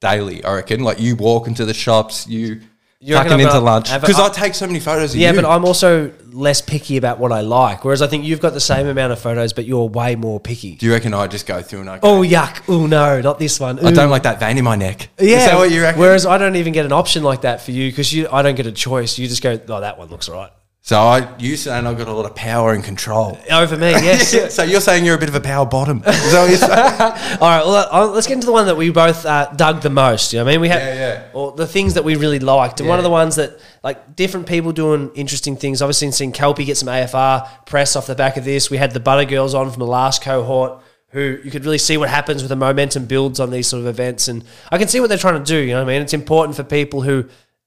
daily. 0.00 0.44
I 0.44 0.54
reckon. 0.54 0.84
Like 0.84 1.00
you 1.00 1.16
walk 1.16 1.48
into 1.48 1.64
the 1.64 1.74
shops, 1.74 2.28
you 2.28 2.60
You 3.02 3.14
reckon 3.14 3.30
tucking 3.30 3.46
into 3.46 3.60
lunch 3.60 3.90
because 3.98 4.20
I 4.20 4.28
take 4.28 4.54
so 4.54 4.66
many 4.66 4.78
photos. 4.78 5.14
Of 5.14 5.20
Yeah, 5.20 5.30
you. 5.30 5.36
but 5.40 5.46
I'm 5.46 5.64
also 5.64 6.12
less 6.32 6.60
picky 6.60 6.98
about 6.98 7.18
what 7.18 7.32
I 7.32 7.40
like. 7.40 7.82
Whereas 7.82 8.02
I 8.02 8.06
think 8.06 8.24
you've 8.24 8.40
got 8.42 8.52
the 8.52 8.60
same 8.60 8.86
amount 8.86 9.12
of 9.12 9.18
photos, 9.18 9.54
but 9.54 9.64
you're 9.64 9.88
way 9.88 10.16
more 10.16 10.38
picky. 10.38 10.74
Do 10.74 10.84
you 10.84 10.92
reckon 10.92 11.14
I 11.14 11.26
just 11.26 11.46
go 11.46 11.62
through 11.62 11.80
and 11.80 11.88
I 11.88 11.98
go, 11.98 12.18
Oh 12.18 12.22
yuck! 12.22 12.62
Oh 12.68 12.84
no, 12.86 13.22
not 13.22 13.38
this 13.38 13.58
one. 13.58 13.78
I 13.84 13.90
don't 13.90 14.10
like 14.10 14.24
that 14.24 14.38
vein 14.38 14.58
in 14.58 14.64
my 14.64 14.76
neck. 14.76 15.08
Yeah. 15.18 15.38
Is 15.38 15.44
that 15.46 15.56
what 15.56 15.70
you 15.70 15.80
reckon? 15.80 15.98
Whereas 15.98 16.26
I 16.26 16.36
don't 16.36 16.56
even 16.56 16.74
get 16.74 16.84
an 16.84 16.92
option 16.92 17.22
like 17.22 17.40
that 17.40 17.62
for 17.62 17.70
you 17.70 17.90
because 17.90 18.12
you, 18.12 18.28
I 18.30 18.42
don't 18.42 18.54
get 18.54 18.66
a 18.66 18.72
choice. 18.72 19.18
You 19.18 19.28
just 19.28 19.42
go, 19.42 19.58
oh, 19.68 19.80
that 19.80 19.96
one 19.96 20.08
looks 20.08 20.28
all 20.28 20.36
right 20.36 20.52
so 20.82 20.98
I, 20.98 21.36
you 21.38 21.56
saying 21.56 21.86
I've 21.86 21.98
got 21.98 22.08
a 22.08 22.12
lot 22.12 22.24
of 22.24 22.34
power 22.34 22.72
and 22.72 22.82
control. 22.82 23.38
over 23.52 23.76
me. 23.76 23.90
Yes. 24.00 24.54
so 24.54 24.62
you're 24.62 24.80
saying 24.80 25.04
you're 25.04 25.14
a 25.14 25.18
bit 25.18 25.28
of 25.28 25.34
a 25.34 25.40
power 25.40 25.66
bottom. 25.66 25.98
Is 26.06 26.32
that 26.32 26.40
what 26.40 26.50
you're? 26.50 27.40
All 27.42 27.48
right, 27.48 27.64
well, 27.64 27.88
uh, 27.92 28.06
let's 28.12 28.26
get 28.26 28.34
into 28.34 28.46
the 28.46 28.52
one 28.52 28.66
that 28.66 28.76
we 28.76 28.90
both 28.90 29.24
uh, 29.26 29.52
dug 29.54 29.82
the 29.82 29.90
most. 29.90 30.32
You 30.32 30.38
know 30.38 30.44
what 30.46 30.50
I 30.50 30.52
mean? 30.54 30.60
We 30.62 30.68
had, 30.68 30.78
Yeah, 30.78 30.94
yeah. 30.94 31.28
or 31.34 31.52
the 31.52 31.66
things 31.66 31.94
that 31.94 32.04
we 32.04 32.16
really 32.16 32.38
liked, 32.38 32.80
and 32.80 32.88
one 32.88 32.98
of 32.98 33.04
the 33.04 33.10
ones 33.10 33.36
that 33.36 33.60
like 33.84 34.16
different 34.16 34.46
people 34.46 34.72
doing 34.72 35.10
interesting 35.14 35.54
things. 35.56 35.82
Obviously, 35.82 36.10
seen 36.12 36.32
Kelpie 36.32 36.64
get 36.64 36.76
some 36.78 36.88
AFR 36.88 37.66
press 37.66 37.94
off 37.94 38.06
the 38.06 38.14
back 38.14 38.36
of 38.38 38.44
this. 38.44 38.70
We 38.70 38.78
had 38.78 38.92
the 38.92 39.00
Butter 39.00 39.26
Girls 39.26 39.54
on 39.54 39.70
from 39.70 39.80
the 39.80 39.86
last 39.86 40.22
cohort. 40.22 40.82
Who 41.12 41.38
you 41.44 41.50
could 41.50 41.64
really 41.64 41.78
see 41.78 41.96
what 41.96 42.08
happens 42.08 42.40
with 42.40 42.50
the 42.50 42.56
momentum 42.56 43.06
builds 43.06 43.40
on 43.40 43.50
these 43.50 43.66
sort 43.66 43.80
of 43.80 43.86
events, 43.88 44.28
and 44.28 44.44
I 44.70 44.78
can 44.78 44.86
see 44.88 45.00
what 45.00 45.08
they're 45.08 45.18
trying 45.18 45.42
to 45.42 45.44
do. 45.44 45.58
You 45.58 45.72
know 45.74 45.84
what 45.84 45.90
I 45.90 45.92
mean? 45.94 46.02
It's 46.02 46.14
important 46.14 46.56
for 46.56 46.62
people 46.62 47.02
who 47.02 47.24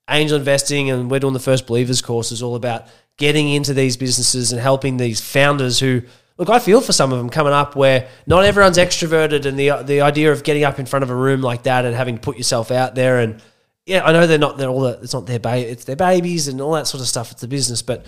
angel 0.10 0.38
investing, 0.38 0.90
and 0.90 1.12
we're 1.12 1.20
doing 1.20 1.34
the 1.34 1.40
first 1.40 1.68
believers 1.68 2.02
course 2.02 2.32
is 2.32 2.42
all 2.42 2.56
about 2.56 2.86
getting 3.18 3.50
into 3.50 3.74
these 3.74 3.98
businesses 3.98 4.52
and 4.52 4.62
helping 4.62 4.98
these 4.98 5.22
founders 5.22 5.80
who 5.80 6.02
look. 6.38 6.50
I 6.50 6.60
feel 6.60 6.82
for 6.82 6.94
some 6.94 7.12
of 7.12 7.18
them 7.18 7.30
coming 7.30 7.54
up 7.54 7.76
where 7.76 8.08
not 8.28 8.44
everyone's 8.44 8.78
extroverted, 8.78 9.46
and 9.46 9.58
the 9.58 9.84
the 9.84 10.02
idea 10.02 10.32
of 10.32 10.44
getting 10.44 10.64
up 10.64 10.80
in 10.80 10.86
front 10.86 11.04
of 11.04 11.10
a 11.10 11.16
room 11.16 11.42
like 11.42 11.64
that 11.64 11.86
and 11.86 11.96
having 11.96 12.16
to 12.16 12.22
put 12.22 12.38
yourself 12.38 12.72
out 12.72 12.96
there 12.96 13.20
and 13.20 13.42
yeah, 13.86 14.06
I 14.06 14.14
know 14.14 14.26
they're 14.28 14.38
not 14.38 14.58
they're 14.58 14.70
all 14.70 14.82
the, 14.82 15.00
it's 15.02 15.14
not 15.14 15.26
their 15.26 15.40
ba- 15.40 15.58
it's 15.58 15.84
their 15.84 15.96
babies 15.96 16.48
and 16.48 16.62
all 16.62 16.74
that 16.74 16.88
sort 16.88 17.02
of 17.02 17.08
stuff. 17.08 17.32
It's 17.32 17.44
a 17.44 17.48
business, 17.48 17.82
but 17.82 18.06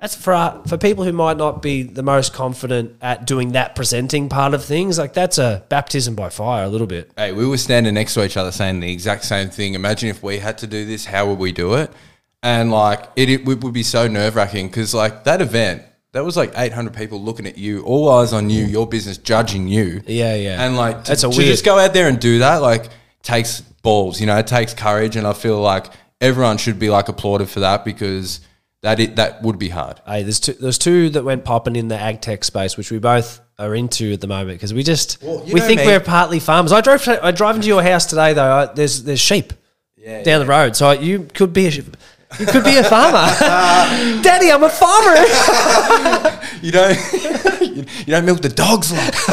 that's 0.00 0.16
for 0.16 0.60
for 0.66 0.76
people 0.76 1.04
who 1.04 1.12
might 1.12 1.36
not 1.36 1.62
be 1.62 1.84
the 1.84 2.02
most 2.02 2.32
confident 2.32 2.96
at 3.00 3.24
doing 3.24 3.52
that 3.52 3.76
presenting 3.76 4.28
part 4.28 4.52
of 4.52 4.64
things. 4.64 4.98
Like 4.98 5.12
that's 5.12 5.38
a 5.38 5.64
baptism 5.68 6.16
by 6.16 6.28
fire, 6.28 6.64
a 6.64 6.68
little 6.68 6.88
bit. 6.88 7.12
Hey, 7.16 7.30
we 7.32 7.46
were 7.46 7.58
standing 7.58 7.94
next 7.94 8.14
to 8.14 8.24
each 8.24 8.36
other 8.36 8.50
saying 8.50 8.80
the 8.80 8.92
exact 8.92 9.24
same 9.24 9.48
thing. 9.48 9.74
Imagine 9.74 10.08
if 10.08 10.22
we 10.24 10.38
had 10.38 10.58
to 10.58 10.66
do 10.66 10.84
this, 10.84 11.06
how 11.06 11.26
would 11.28 11.38
we 11.38 11.52
do 11.52 11.74
it? 11.74 11.92
And 12.42 12.70
like, 12.72 13.08
it, 13.16 13.28
it 13.30 13.44
would 13.44 13.72
be 13.72 13.82
so 13.82 14.08
nerve 14.08 14.34
wracking 14.34 14.66
because, 14.68 14.94
like, 14.94 15.24
that 15.24 15.40
event, 15.40 15.82
that 16.12 16.24
was 16.24 16.36
like 16.36 16.52
800 16.56 16.92
people 16.94 17.20
looking 17.22 17.46
at 17.46 17.56
you, 17.56 17.82
all 17.84 18.08
eyes 18.10 18.32
on 18.32 18.50
you, 18.50 18.64
your 18.64 18.86
business 18.86 19.16
judging 19.18 19.68
you. 19.68 20.02
Yeah, 20.06 20.34
yeah. 20.34 20.62
And 20.64 20.76
like, 20.76 21.04
to, 21.04 21.10
That's 21.10 21.24
a 21.24 21.30
to 21.30 21.36
weird- 21.36 21.48
just 21.50 21.64
go 21.64 21.78
out 21.78 21.92
there 21.94 22.08
and 22.08 22.18
do 22.20 22.40
that, 22.40 22.56
like, 22.62 22.88
takes 23.22 23.60
balls, 23.60 24.20
you 24.20 24.26
know, 24.26 24.36
it 24.38 24.46
takes 24.46 24.74
courage. 24.74 25.14
And 25.16 25.26
I 25.26 25.32
feel 25.32 25.60
like 25.60 25.86
everyone 26.20 26.58
should 26.58 26.78
be 26.78 26.90
like 26.90 27.08
applauded 27.08 27.48
for 27.48 27.60
that 27.60 27.84
because 27.84 28.40
that, 28.82 28.98
it, 28.98 29.16
that 29.16 29.42
would 29.42 29.58
be 29.60 29.68
hard. 29.68 30.00
Hey, 30.06 30.22
there's 30.24 30.40
two, 30.40 30.52
there's 30.54 30.78
two 30.78 31.10
that 31.10 31.22
went 31.24 31.44
popping 31.44 31.76
in 31.76 31.86
the 31.88 31.96
ag 31.98 32.20
tech 32.20 32.42
space, 32.44 32.76
which 32.76 32.90
we 32.90 32.98
both 32.98 33.40
are 33.58 33.74
into 33.74 34.12
at 34.12 34.20
the 34.20 34.26
moment 34.26 34.58
because 34.58 34.74
we 34.74 34.82
just 34.82 35.22
Well, 35.22 35.44
we 35.44 35.60
think 35.60 35.80
me. 35.80 35.86
we're 35.86 36.00
partly 36.00 36.40
farmers. 36.40 36.72
I 36.72 36.80
drove 36.80 37.06
I 37.08 37.30
drive 37.30 37.54
into 37.54 37.68
your 37.68 37.82
house 37.82 38.06
today 38.06 38.32
though. 38.32 38.52
I, 38.52 38.66
there's 38.66 39.04
there's 39.04 39.20
sheep 39.20 39.52
Yeah, 39.96 40.22
down 40.24 40.40
the 40.40 40.46
road, 40.46 40.74
so 40.74 40.90
you 40.90 41.28
could 41.32 41.52
be 41.52 41.66
a 41.68 41.70
you 42.38 42.46
could 42.46 42.64
be 42.64 42.76
a 42.76 42.84
farmer. 42.84 43.26
Daddy, 44.22 44.50
I'm 44.50 44.62
a 44.62 44.68
farmer. 44.68 46.38
You 46.62 46.70
don't, 46.70 46.96
you 47.60 47.84
don't 48.06 48.24
milk 48.24 48.40
the 48.40 48.48
dogs 48.48 48.92
like 48.92 49.28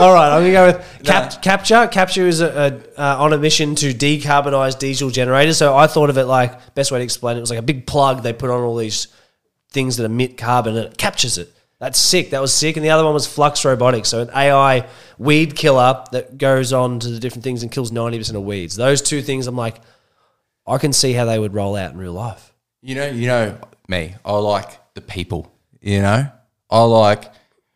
All 0.00 0.12
right, 0.12 0.32
I'm 0.32 0.42
gonna 0.42 0.52
go 0.52 0.66
with 0.66 1.04
cap- 1.04 1.40
Kapture. 1.40 1.86
Kapture 1.86 2.26
is 2.26 2.40
a, 2.40 2.82
a, 2.96 3.00
uh, 3.00 3.22
on 3.22 3.32
a 3.32 3.38
mission 3.38 3.76
to 3.76 3.94
decarbonize 3.94 4.76
diesel 4.76 5.10
generators. 5.10 5.58
So 5.58 5.76
I 5.76 5.86
thought 5.86 6.10
of 6.10 6.18
it 6.18 6.24
like 6.24 6.74
best 6.74 6.90
way 6.90 6.98
to 6.98 7.04
explain 7.04 7.36
it 7.36 7.40
was 7.40 7.50
like 7.50 7.60
a 7.60 7.62
big 7.62 7.86
plug 7.86 8.24
they 8.24 8.32
put 8.32 8.50
on 8.50 8.60
all 8.60 8.74
these 8.76 9.06
things 9.70 9.98
that 9.98 10.04
emit 10.04 10.36
carbon 10.36 10.76
and 10.76 10.86
it 10.86 10.98
captures 10.98 11.38
it. 11.38 11.52
That's 11.78 11.98
sick. 11.98 12.30
That 12.30 12.40
was 12.40 12.52
sick. 12.52 12.76
And 12.76 12.84
the 12.84 12.90
other 12.90 13.04
one 13.04 13.14
was 13.14 13.28
Flux 13.28 13.64
Robotics, 13.64 14.08
so 14.08 14.22
an 14.22 14.30
AI 14.34 14.88
weed 15.16 15.54
killer 15.54 16.02
that 16.10 16.38
goes 16.38 16.72
on 16.72 16.98
to 16.98 17.08
the 17.08 17.20
different 17.20 17.44
things 17.44 17.62
and 17.62 17.70
kills 17.70 17.92
ninety 17.92 18.18
percent 18.18 18.36
of 18.36 18.42
weeds. 18.42 18.74
Those 18.74 19.00
two 19.00 19.22
things, 19.22 19.46
I'm 19.46 19.56
like, 19.56 19.76
I 20.66 20.78
can 20.78 20.92
see 20.92 21.12
how 21.12 21.24
they 21.24 21.38
would 21.38 21.54
roll 21.54 21.76
out 21.76 21.92
in 21.92 21.98
real 21.98 22.12
life. 22.12 22.52
You 22.82 22.94
know, 22.96 23.06
you 23.08 23.26
know 23.28 23.58
me. 23.88 24.14
I 24.24 24.32
like 24.32 24.78
the 24.94 25.00
people. 25.00 25.52
You 25.80 26.02
know, 26.02 26.26
I 26.70 26.82
like 26.82 27.32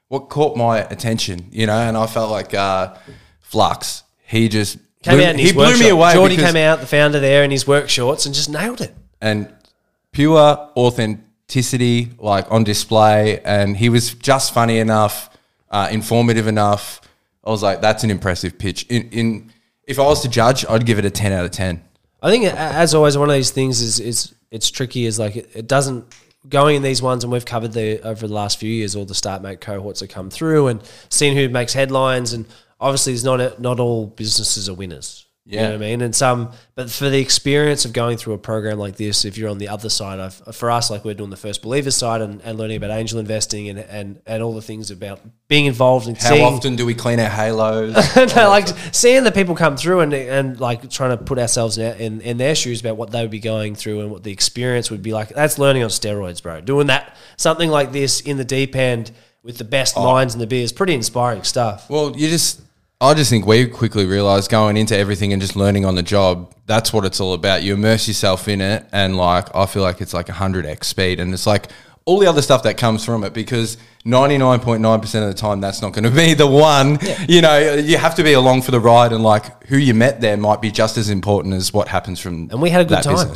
what 0.09 0.29
caught 0.29 0.57
my 0.57 0.79
attention. 0.79 1.47
You 1.51 1.67
know, 1.67 1.77
and 1.79 1.97
I 1.97 2.07
felt 2.07 2.31
like 2.31 2.53
uh, 2.55 2.95
Flux. 3.41 4.03
He 4.27 4.49
just 4.49 4.79
Came 5.03 5.17
blew, 5.17 5.25
out 5.27 5.37
he 5.37 5.53
blew 5.53 5.65
workshop. 5.65 5.81
me 5.81 5.89
away. 5.89 6.13
Jordy 6.15 6.37
came 6.37 6.57
out, 6.57 6.81
the 6.81 6.87
founder 6.87 7.21
there, 7.21 7.43
in 7.45 7.51
his 7.51 7.67
work 7.67 7.89
shorts 7.89 8.27
and 8.27 8.35
just 8.35 8.51
nailed 8.51 8.81
it. 8.81 8.95
and 9.21 9.53
pure 10.13 10.69
authenticity, 10.77 12.11
like 12.19 12.51
on 12.51 12.65
display. 12.65 13.41
And 13.41 13.77
he 13.77 13.89
was 13.89 14.15
just 14.15 14.53
funny 14.53 14.79
enough, 14.79 15.31
uh, 15.71 15.89
informative 15.91 16.47
enough. 16.47 17.01
I 17.45 17.51
was 17.51 17.63
like, 17.63 17.81
that's 17.81 18.05
an 18.05 18.11
impressive 18.11 18.59
pitch. 18.59 18.85
In, 18.89 19.09
in 19.11 19.53
if 19.85 19.99
I 19.99 20.03
was 20.03 20.23
to 20.23 20.29
judge, 20.29 20.65
I'd 20.69 20.85
give 20.87 20.99
it 20.99 21.05
a 21.05 21.11
ten 21.11 21.33
out 21.33 21.45
of 21.45 21.51
ten. 21.51 21.83
I 22.23 22.31
think, 22.31 22.45
as 22.45 22.95
always, 22.95 23.17
one 23.17 23.31
of 23.31 23.35
these 23.35 23.51
things 23.51 23.81
is 23.81 24.01
is 24.01 24.35
it's 24.51 24.71
tricky. 24.71 25.07
Is 25.07 25.19
like 25.19 25.37
it, 25.37 25.51
it 25.55 25.67
doesn't 25.67 26.05
going 26.49 26.77
in 26.77 26.83
these 26.83 27.03
ones, 27.03 27.25
and 27.25 27.33
we've 27.33 27.45
covered 27.45 27.73
the 27.73 28.01
over 28.03 28.27
the 28.27 28.33
last 28.33 28.59
few 28.59 28.71
years 28.71 28.97
all 28.97 29.05
the 29.05 29.15
Startmate 29.15 29.61
cohorts 29.61 30.01
that 30.01 30.09
come 30.09 30.31
through 30.31 30.69
and 30.69 30.83
seeing 31.09 31.37
who 31.37 31.49
makes 31.49 31.73
headlines. 31.73 32.33
And 32.33 32.47
obviously, 32.81 33.13
there's 33.13 33.25
not 33.25 33.61
not 33.61 33.81
all 33.81 34.07
businesses 34.07 34.69
are 34.69 34.75
winners. 34.75 35.27
You 35.51 35.57
know 35.57 35.63
Yeah. 35.63 35.69
what 35.71 35.75
I 35.75 35.79
mean? 35.79 36.01
And 36.01 36.15
some, 36.15 36.53
but 36.77 36.91
for 36.91 37.09
the 37.09 37.19
experience 37.19 37.85
of 37.85 37.93
going 37.93 38.17
through 38.17 38.35
a 38.35 38.39
program 38.39 38.79
like 38.79 38.97
this, 38.97 39.25
if 39.25 39.37
you're 39.37 39.51
on 39.51 39.59
the 39.59 39.69
other 39.69 39.91
side 39.91 40.21
of, 40.21 40.35
for 40.55 40.71
us, 40.71 40.91
like 40.91 41.05
we're 41.05 41.15
doing 41.15 41.31
the 41.31 41.37
first 41.37 41.61
believers 41.61 41.97
side 41.97 42.21
and, 42.21 42.41
and 42.43 42.57
learning 42.57 42.77
about 42.77 42.91
angel 42.91 43.19
investing 43.19 43.69
and, 43.69 43.81
and, 43.81 44.21
and 44.27 44.43
all 44.43 44.55
the 44.55 44.63
things 44.63 44.93
about 44.93 45.21
being 45.49 45.67
involved 45.67 46.07
and 46.07 46.17
How 46.17 46.31
seeing, 46.31 46.45
often 46.45 46.77
do 46.77 46.87
we 46.87 46.95
clean 46.95 47.19
our 47.19 47.29
halos? 47.29 47.95
no, 48.37 48.49
like 48.49 48.69
seeing 48.93 49.25
the 49.25 49.33
people 49.33 49.57
come 49.57 49.77
through 49.77 50.01
and 50.01 50.15
and 50.15 50.61
like 50.61 50.89
trying 50.89 51.11
to 51.11 51.17
put 51.17 51.39
ourselves 51.39 51.77
in, 51.77 51.97
in 51.97 52.21
in 52.21 52.37
their 52.37 52.55
shoes 52.55 52.81
about 52.81 52.97
what 52.97 53.11
they 53.11 53.21
would 53.21 53.33
be 53.33 53.41
going 53.41 53.75
through 53.75 54.01
and 54.01 54.11
what 54.13 54.23
the 54.23 54.31
experience 54.31 54.91
would 54.91 55.03
be 55.03 55.13
like. 55.13 55.31
That's 55.31 55.59
learning 55.59 55.83
on 55.83 55.89
steroids, 55.89 56.41
bro. 56.41 56.61
Doing 56.61 56.87
that 56.87 57.17
something 57.37 57.69
like 57.71 57.91
this 57.91 58.21
in 58.21 58.37
the 58.37 58.45
deep 58.45 58.77
end 58.77 59.11
with 59.43 59.59
the 59.59 59.65
best 59.65 59.97
oh. 59.97 60.05
minds 60.05 60.35
and 60.35 60.41
the 60.41 60.47
beer 60.47 60.63
is 60.63 60.73
pretty 60.73 60.95
inspiring 60.95 61.43
stuff. 61.43 61.89
Well, 61.89 62.17
you 62.17 62.29
just, 62.29 62.61
I 63.03 63.15
just 63.15 63.31
think 63.31 63.47
we 63.47 63.67
quickly 63.67 64.05
realized 64.05 64.51
going 64.51 64.77
into 64.77 64.97
everything 64.97 65.33
and 65.33 65.41
just 65.41 65.57
learning 65.57 65.87
on 65.87 65.95
the 65.95 66.03
job, 66.03 66.55
that's 66.67 66.93
what 66.93 67.07
it's 67.07 67.19
all 67.19 67.33
about. 67.33 67.63
You 67.63 67.73
immerse 67.73 68.07
yourself 68.07 68.47
in 68.47 68.61
it, 68.61 68.85
and 68.93 69.17
like, 69.17 69.55
I 69.55 69.65
feel 69.65 69.83
like 69.83 70.03
it's 70.03 70.13
like 70.13 70.27
100x 70.27 70.85
speed, 70.85 71.19
and 71.19 71.33
it's 71.33 71.47
like 71.47 71.69
all 72.05 72.19
the 72.19 72.27
other 72.27 72.43
stuff 72.43 72.63
that 72.65 72.77
comes 72.77 73.05
from 73.05 73.25
it 73.25 73.33
because 73.33 73.79
99.9% 74.05 75.03
of 75.03 75.29
the 75.29 75.35
time, 75.35 75.61
that's 75.63 75.81
not 75.81 75.93
going 75.93 76.05
to 76.05 76.11
be 76.11 76.35
the 76.35 76.47
one. 76.47 76.99
You 77.27 77.41
know, 77.41 77.75
you 77.75 77.97
have 77.97 78.17
to 78.17 78.23
be 78.23 78.35
along 78.35 78.63
for 78.63 78.71
the 78.71 78.81
ride, 78.81 79.13
and 79.13 79.23
like 79.23 79.65
who 79.65 79.79
you 79.79 79.95
met 79.95 80.21
there 80.21 80.37
might 80.37 80.61
be 80.61 80.71
just 80.71 80.99
as 80.99 81.09
important 81.09 81.55
as 81.55 81.73
what 81.73 81.89
happens 81.89 82.21
from 82.21 82.49
And 82.51 82.61
we 82.61 82.69
had 82.69 82.83
a 82.83 82.85
good 82.85 82.99
that 82.99 83.05
time. 83.05 83.35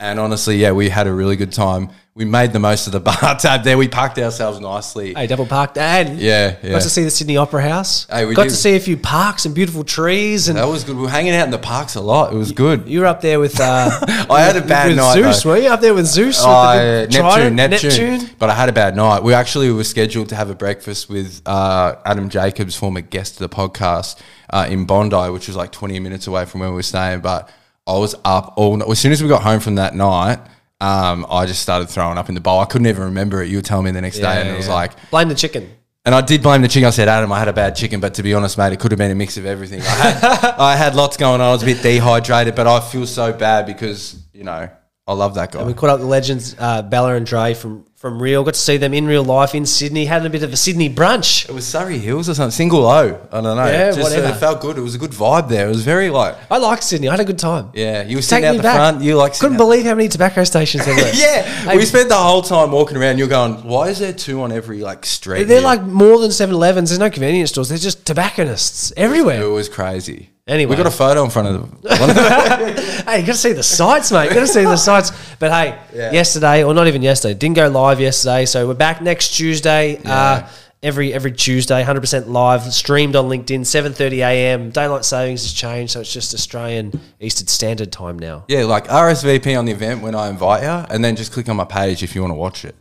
And 0.00 0.18
honestly, 0.18 0.56
yeah, 0.56 0.72
we 0.72 0.88
had 0.88 1.06
a 1.06 1.12
really 1.12 1.36
good 1.36 1.52
time. 1.52 1.90
We 2.14 2.26
made 2.26 2.52
the 2.52 2.58
most 2.58 2.86
of 2.86 2.92
the 2.92 3.00
bar 3.08 3.36
tab 3.38 3.64
there. 3.64 3.78
We 3.78 3.88
parked 3.88 4.18
ourselves 4.18 4.60
nicely. 4.60 5.14
Hey, 5.14 5.26
double 5.26 5.46
parked 5.46 5.78
and 5.78 6.18
Yeah, 6.18 6.56
yeah. 6.62 6.72
got 6.72 6.82
to 6.82 6.90
see 6.90 7.04
the 7.04 7.10
Sydney 7.10 7.38
Opera 7.38 7.62
House. 7.62 8.06
Hey, 8.10 8.26
we 8.26 8.34
got 8.34 8.42
did. 8.42 8.50
to 8.50 8.56
see 8.56 8.76
a 8.76 8.80
few 8.80 8.98
parks 8.98 9.46
and 9.46 9.54
beautiful 9.54 9.82
trees 9.82 10.48
and. 10.48 10.58
That 10.58 10.68
was 10.68 10.84
good. 10.84 10.96
We 10.96 11.02
were 11.04 11.08
hanging 11.08 11.32
out 11.34 11.46
in 11.46 11.50
the 11.50 11.58
parks 11.58 11.94
a 11.94 12.02
lot. 12.02 12.30
It 12.34 12.36
was 12.36 12.52
good. 12.52 12.86
you 12.86 13.00
were 13.00 13.06
up 13.06 13.22
there 13.22 13.40
with. 13.40 13.58
Uh, 13.58 13.90
I 14.28 14.42
had 14.42 14.56
a 14.56 14.60
bad 14.60 14.88
with 14.88 14.98
night, 14.98 15.14
Zeus, 15.14 15.42
though. 15.42 15.50
were 15.50 15.56
you 15.56 15.68
up 15.70 15.80
there 15.80 15.94
with 15.94 16.04
Zeus? 16.04 16.36
with 16.38 16.46
Oh, 16.46 16.76
the 16.76 17.08
yeah, 17.10 17.44
big 17.48 17.54
Neptune. 17.54 17.90
Neptune, 18.18 18.30
But 18.38 18.50
I 18.50 18.54
had 18.56 18.68
a 18.68 18.72
bad 18.72 18.94
night. 18.94 19.22
We 19.22 19.32
actually 19.32 19.70
were 19.72 19.82
scheduled 19.82 20.28
to 20.28 20.36
have 20.36 20.50
a 20.50 20.54
breakfast 20.54 21.08
with 21.08 21.40
uh, 21.46 21.96
Adam 22.04 22.28
Jacobs, 22.28 22.76
former 22.76 23.00
guest 23.00 23.40
of 23.40 23.48
the 23.50 23.56
podcast, 23.56 24.20
uh, 24.50 24.66
in 24.68 24.84
Bondi, 24.84 25.30
which 25.30 25.46
was 25.46 25.56
like 25.56 25.72
20 25.72 25.98
minutes 26.00 26.26
away 26.26 26.44
from 26.44 26.60
where 26.60 26.68
we 26.68 26.74
were 26.76 26.82
staying. 26.82 27.20
But 27.20 27.48
I 27.86 27.96
was 27.96 28.14
up 28.22 28.52
all 28.58 28.76
night. 28.76 28.90
As 28.90 28.98
soon 28.98 29.12
as 29.12 29.22
we 29.22 29.30
got 29.30 29.42
home 29.42 29.60
from 29.60 29.76
that 29.76 29.94
night, 29.94 30.40
um, 30.82 31.24
I 31.30 31.46
just 31.46 31.62
started 31.62 31.88
throwing 31.88 32.18
up 32.18 32.28
in 32.28 32.34
the 32.34 32.40
bowl. 32.40 32.60
I 32.60 32.64
couldn't 32.64 32.88
even 32.88 33.04
remember 33.04 33.42
it. 33.42 33.48
You 33.48 33.58
were 33.58 33.62
telling 33.62 33.84
me 33.84 33.90
the 33.92 34.00
next 34.00 34.18
day, 34.18 34.40
and 34.40 34.48
it 34.48 34.56
was 34.56 34.68
like, 34.68 34.92
Blame 35.10 35.28
the 35.28 35.34
chicken. 35.34 35.70
and 36.04 36.14
I 36.14 36.20
did 36.20 36.42
blame 36.42 36.60
the 36.62 36.68
chicken. 36.68 36.86
I 36.86 36.90
said, 36.90 37.08
Adam, 37.08 37.30
I 37.32 37.38
had 37.38 37.48
a 37.48 37.52
bad 37.52 37.76
chicken, 37.76 38.00
but 38.00 38.14
to 38.14 38.22
be 38.22 38.34
honest, 38.34 38.58
mate, 38.58 38.72
it 38.72 38.80
could 38.80 38.90
have 38.90 38.98
been 38.98 39.10
a 39.10 39.14
mix 39.14 39.36
of 39.36 39.46
everything. 39.46 39.80
I 39.80 39.84
had, 39.84 40.44
I 40.58 40.76
had 40.76 40.94
lots 40.96 41.16
going 41.16 41.40
on. 41.40 41.48
I 41.48 41.52
was 41.52 41.62
a 41.62 41.66
bit 41.66 41.82
dehydrated, 41.82 42.54
but 42.56 42.66
I 42.66 42.80
feel 42.80 43.06
so 43.06 43.32
bad 43.32 43.66
because, 43.66 44.20
you 44.32 44.44
know, 44.44 44.68
I 45.06 45.14
love 45.14 45.34
that 45.34 45.50
guy. 45.50 45.64
We 45.64 45.74
caught 45.74 45.90
up 45.90 45.98
the 46.00 46.06
legends, 46.06 46.54
uh, 46.60 46.80
Bella 46.82 47.16
and 47.16 47.26
Dre 47.26 47.54
from, 47.54 47.84
from 47.96 48.22
Real. 48.22 48.44
Got 48.44 48.54
to 48.54 48.60
see 48.60 48.76
them 48.76 48.94
in 48.94 49.04
real 49.04 49.24
life 49.24 49.52
in 49.52 49.66
Sydney. 49.66 50.04
Had 50.04 50.24
a 50.24 50.30
bit 50.30 50.44
of 50.44 50.52
a 50.52 50.56
Sydney 50.56 50.88
brunch. 50.88 51.48
It 51.48 51.52
was 51.52 51.66
Surry 51.66 51.98
Hills 51.98 52.28
or 52.28 52.34
something, 52.34 52.52
single 52.52 52.86
O. 52.86 53.20
I 53.32 53.40
don't 53.40 53.56
know. 53.56 53.66
Yeah, 53.66 53.90
Just, 53.90 53.98
uh, 53.98 54.02
whatever. 54.04 54.28
it 54.28 54.38
felt 54.38 54.60
good. 54.60 54.78
It 54.78 54.80
was 54.80 54.94
a 54.94 54.98
good 54.98 55.10
vibe 55.10 55.48
there. 55.48 55.66
It 55.66 55.70
was 55.70 55.82
very 55.82 56.08
like, 56.08 56.36
I 56.52 56.58
like 56.58 56.82
Sydney. 56.82 57.08
I 57.08 57.12
had 57.12 57.20
a 57.20 57.24
good 57.24 57.40
time. 57.40 57.70
yeah, 57.74 58.04
you 58.04 58.16
were 58.16 58.22
sitting 58.22 58.44
out 58.44 58.56
the 58.56 58.62
back. 58.62 58.76
front. 58.76 59.02
You 59.02 59.16
like 59.16 59.36
Couldn't 59.36 59.56
believe 59.56 59.84
how 59.84 59.96
many 59.96 60.08
tobacco 60.08 60.44
stations 60.44 60.84
there 60.84 60.94
were. 60.94 61.02
Yeah, 61.14 61.74
we 61.74 61.84
spent 61.84 62.08
the 62.08 62.14
whole 62.16 62.42
time 62.42 62.70
walking 62.70 62.96
around. 62.96 63.18
You're 63.18 63.26
going, 63.26 63.54
why 63.64 63.88
is 63.88 63.98
there 63.98 64.12
two 64.12 64.42
on 64.42 64.52
every 64.52 64.82
like 64.82 65.04
street? 65.04 65.44
They're 65.48 65.56
here?" 65.58 65.64
like 65.66 65.82
more 65.82 66.20
than 66.20 66.30
7 66.30 66.54
Elevens. 66.54 66.90
There's 66.90 67.00
no 67.00 67.10
convenience 67.10 67.50
stores. 67.50 67.70
They're 67.70 67.76
just 67.78 68.06
tobacconists 68.06 68.92
everywhere. 68.96 69.42
it 69.42 69.48
was 69.48 69.68
crazy. 69.68 70.30
Anyway. 70.52 70.70
we 70.70 70.76
got 70.76 70.86
a 70.86 70.90
photo 70.90 71.24
in 71.24 71.30
front 71.30 71.48
of 71.48 71.54
them. 71.54 71.78
One 72.00 72.10
of 72.10 72.16
the- 72.16 73.02
Hey, 73.06 73.20
you 73.20 73.26
got 73.26 73.32
to 73.32 73.38
see 73.38 73.52
the 73.52 73.62
sights, 73.62 74.12
mate. 74.12 74.28
You 74.28 74.34
got 74.34 74.40
to 74.40 74.46
see 74.46 74.64
the 74.64 74.76
sights. 74.76 75.10
But 75.38 75.50
hey, 75.50 75.78
Yeah. 75.94 76.12
yesterday, 76.12 76.62
or 76.62 76.74
not 76.74 76.86
even 76.86 77.02
yesterday, 77.02 77.34
didn't 77.34 77.56
go 77.56 77.68
live 77.68 78.00
yesterday. 78.00 78.44
So 78.46 78.66
we're 78.68 78.74
back 78.74 79.00
next 79.00 79.30
Tuesday. 79.36 79.98
Uh, 80.04 80.46
every 80.82 81.12
every 81.14 81.32
Tuesday, 81.32 81.82
100% 81.82 82.26
live, 82.28 82.62
streamed 82.74 83.14
on 83.16 83.26
LinkedIn, 83.26 83.60
7:30 83.60 84.18
a.m. 84.18 84.70
Daylight 84.70 85.04
savings 85.04 85.42
has 85.42 85.52
changed, 85.52 85.92
so 85.92 86.00
it's 86.00 86.12
just 86.12 86.34
Australian 86.34 86.92
Eastern 87.20 87.46
Standard 87.46 87.90
Time 87.92 88.18
now. 88.18 88.44
yeah, 88.48 88.64
like 88.64 88.88
RSVP 88.88 89.56
on 89.58 89.64
the 89.64 89.72
event 89.72 90.02
when 90.02 90.14
I 90.14 90.28
invite 90.28 90.62
you, 90.64 90.94
and 90.94 91.04
then 91.04 91.16
just 91.16 91.32
click 91.32 91.48
on 91.48 91.56
my 91.56 91.64
page 91.64 92.02
if 92.02 92.14
you 92.14 92.20
want 92.20 92.32
to 92.32 92.36
watch 92.36 92.64
it. 92.64 92.74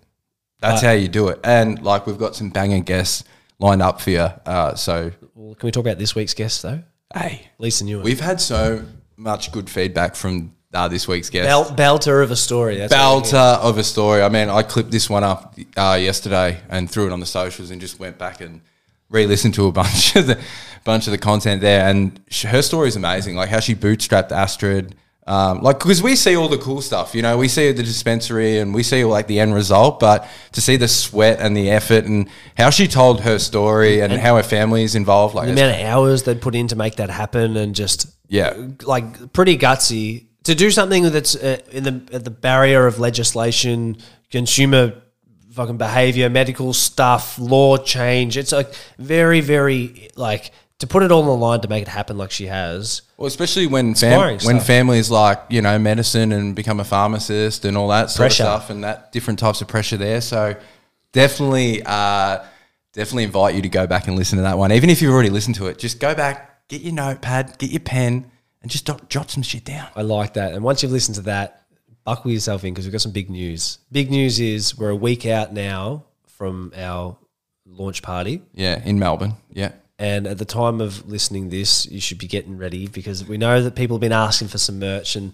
That's 0.59 0.81
how 0.81 0.91
you 0.91 1.07
do 1.07 1.29
it. 1.29 1.39
And 1.43 1.81
like 1.83 2.05
we've 2.05 2.17
got 2.19 2.35
some 2.35 2.49
banging 2.49 2.83
guests 2.83 3.23
lined 3.59 3.81
up 3.81 4.01
for 4.01 4.09
you. 4.11 4.19
Uh, 4.45 4.75
so 4.75 5.11
Well, 5.35 5.55
can 5.55 5.65
we 5.67 5.71
talk 5.71 5.85
about 5.85 5.97
this 5.99 6.13
week's 6.15 6.33
guest 6.35 6.61
though? 6.63 6.81
Hey, 7.15 7.47
Lisa 7.57 7.83
Newen. 7.83 8.03
we've 8.03 8.19
had 8.19 8.39
so 8.41 8.83
much 9.17 9.51
good 9.51 9.69
feedback 9.69 10.15
from 10.15 10.53
uh, 10.73 10.87
this 10.87 11.07
week's 11.07 11.29
guest. 11.29 11.47
Bel- 11.47 11.75
belter 11.99 12.23
of 12.23 12.31
a 12.31 12.35
story. 12.35 12.77
That's 12.77 12.93
what 12.93 13.23
we 13.23 13.29
hear. 13.29 13.37
belter 13.39 13.59
of 13.59 13.77
a 13.77 13.83
story. 13.83 14.21
I 14.21 14.29
mean, 14.29 14.49
I 14.49 14.63
clipped 14.63 14.91
this 14.91 15.09
one 15.09 15.23
up 15.23 15.55
uh, 15.75 15.97
yesterday 16.01 16.59
and 16.69 16.89
threw 16.89 17.07
it 17.07 17.11
on 17.11 17.19
the 17.19 17.25
socials 17.25 17.71
and 17.71 17.81
just 17.81 17.99
went 17.99 18.17
back 18.17 18.39
and 18.41 18.61
re-listened 19.09 19.53
to 19.55 19.67
a 19.67 19.71
bunch 19.81 20.15
of 20.15 20.27
the 20.27 20.39
bunch 20.85 21.07
of 21.07 21.11
the 21.11 21.17
content 21.17 21.61
there. 21.61 21.85
And 21.87 22.19
sh- 22.29 22.43
her 22.45 22.61
story 22.61 22.87
is 22.87 22.95
amazing, 22.95 23.35
like 23.35 23.49
how 23.49 23.59
she 23.59 23.75
bootstrapped 23.75 24.31
Astrid. 24.31 24.95
Um, 25.27 25.61
like 25.61 25.77
because 25.77 26.01
we 26.01 26.15
see 26.15 26.35
all 26.35 26.49
the 26.49 26.57
cool 26.57 26.81
stuff, 26.81 27.13
you 27.13 27.21
know, 27.21 27.37
we 27.37 27.47
see 27.47 27.71
the 27.71 27.83
dispensary 27.83 28.57
and 28.57 28.73
we 28.73 28.81
see 28.81 29.05
like 29.05 29.27
the 29.27 29.39
end 29.39 29.53
result, 29.53 29.99
but 29.99 30.27
to 30.53 30.61
see 30.61 30.77
the 30.77 30.87
sweat 30.87 31.39
and 31.39 31.55
the 31.55 31.69
effort 31.69 32.05
and 32.05 32.27
how 32.57 32.71
she 32.71 32.87
told 32.87 33.21
her 33.21 33.37
story 33.37 34.01
and, 34.01 34.11
how 34.13 34.35
her 34.35 34.43
family 34.43 34.83
is 34.83 34.95
involved, 34.95 35.35
like 35.35 35.45
the 35.45 35.53
amount 35.53 35.79
of 35.79 35.85
hours 35.85 36.23
they'd 36.23 36.41
put 36.41 36.55
in 36.55 36.67
to 36.69 36.75
make 36.75 36.95
that 36.95 37.09
happen, 37.11 37.55
and 37.55 37.75
just 37.75 38.07
yeah, 38.29 38.55
like 38.83 39.31
pretty 39.31 39.57
gutsy 39.57 40.25
to 40.43 40.55
do 40.55 40.71
something 40.71 41.03
that's 41.11 41.35
uh, 41.35 41.59
in 41.71 41.83
the 41.83 42.01
at 42.13 42.23
the 42.23 42.31
barrier 42.31 42.87
of 42.87 42.99
legislation, 42.99 43.97
consumer 44.31 44.93
fucking 45.51 45.77
behavior, 45.77 46.29
medical 46.29 46.73
stuff, 46.73 47.37
law 47.37 47.77
change. 47.77 48.37
It's 48.37 48.51
like 48.51 48.73
very, 48.97 49.41
very 49.41 50.09
like 50.15 50.51
to 50.81 50.87
put 50.87 51.03
it 51.03 51.11
all 51.11 51.21
on 51.21 51.27
the 51.27 51.35
line 51.35 51.61
to 51.61 51.67
make 51.67 51.83
it 51.83 51.87
happen 51.87 52.17
like 52.17 52.31
she 52.31 52.47
has. 52.47 53.03
Well, 53.17 53.27
especially 53.27 53.67
when 53.67 53.93
fam- 53.93 54.39
when 54.43 54.59
families 54.59 55.11
like 55.11 55.39
you 55.49 55.61
know 55.61 55.77
medicine 55.77 56.31
and 56.31 56.55
become 56.55 56.79
a 56.79 56.83
pharmacist 56.83 57.65
and 57.65 57.77
all 57.77 57.87
that 57.89 58.09
sort 58.09 58.25
Pressure. 58.25 58.43
of 58.43 58.47
stuff 58.63 58.69
and 58.71 58.83
that 58.83 59.11
different 59.11 59.37
types 59.39 59.61
of 59.61 59.67
pressure 59.67 59.97
there. 59.97 60.21
So 60.21 60.55
definitely, 61.11 61.83
uh, 61.85 62.43
definitely 62.93 63.23
invite 63.25 63.55
you 63.55 63.61
to 63.61 63.69
go 63.69 63.85
back 63.85 64.07
and 64.07 64.17
listen 64.17 64.37
to 64.37 64.43
that 64.43 64.57
one. 64.57 64.71
Even 64.71 64.89
if 64.89 65.01
you've 65.01 65.13
already 65.13 65.29
listened 65.29 65.55
to 65.55 65.67
it, 65.67 65.77
just 65.77 65.99
go 65.99 66.15
back, 66.15 66.67
get 66.67 66.81
your 66.81 66.93
notepad, 66.93 67.57
get 67.59 67.69
your 67.69 67.79
pen, 67.79 68.31
and 68.63 68.71
just 68.71 68.87
jot, 68.87 69.07
jot 69.07 69.29
some 69.29 69.43
shit 69.43 69.63
down. 69.63 69.87
I 69.95 70.01
like 70.01 70.33
that. 70.33 70.53
And 70.53 70.63
once 70.63 70.81
you've 70.81 70.91
listened 70.91 71.15
to 71.15 71.21
that, 71.23 71.63
buckle 72.05 72.31
yourself 72.31 72.63
in 72.63 72.73
because 72.73 72.85
we've 72.85 72.91
got 72.91 73.01
some 73.01 73.11
big 73.11 73.29
news. 73.29 73.77
Big 73.91 74.09
news 74.09 74.39
is 74.39 74.75
we're 74.77 74.89
a 74.89 74.95
week 74.95 75.27
out 75.27 75.53
now 75.53 76.05
from 76.25 76.73
our 76.75 77.17
launch 77.67 78.01
party. 78.01 78.41
Yeah, 78.53 78.81
in 78.83 78.97
Melbourne. 78.97 79.35
Yeah, 79.51 79.73
And 80.01 80.25
at 80.25 80.39
the 80.39 80.45
time 80.45 80.81
of 80.81 81.07
listening 81.07 81.49
this, 81.49 81.85
you 81.85 82.01
should 82.01 82.17
be 82.17 82.25
getting 82.25 82.57
ready 82.57 82.87
because 82.87 83.23
we 83.23 83.37
know 83.37 83.61
that 83.61 83.75
people 83.75 83.97
have 83.97 84.01
been 84.01 84.11
asking 84.11 84.47
for 84.47 84.57
some 84.57 84.79
merch 84.79 85.15
and 85.15 85.31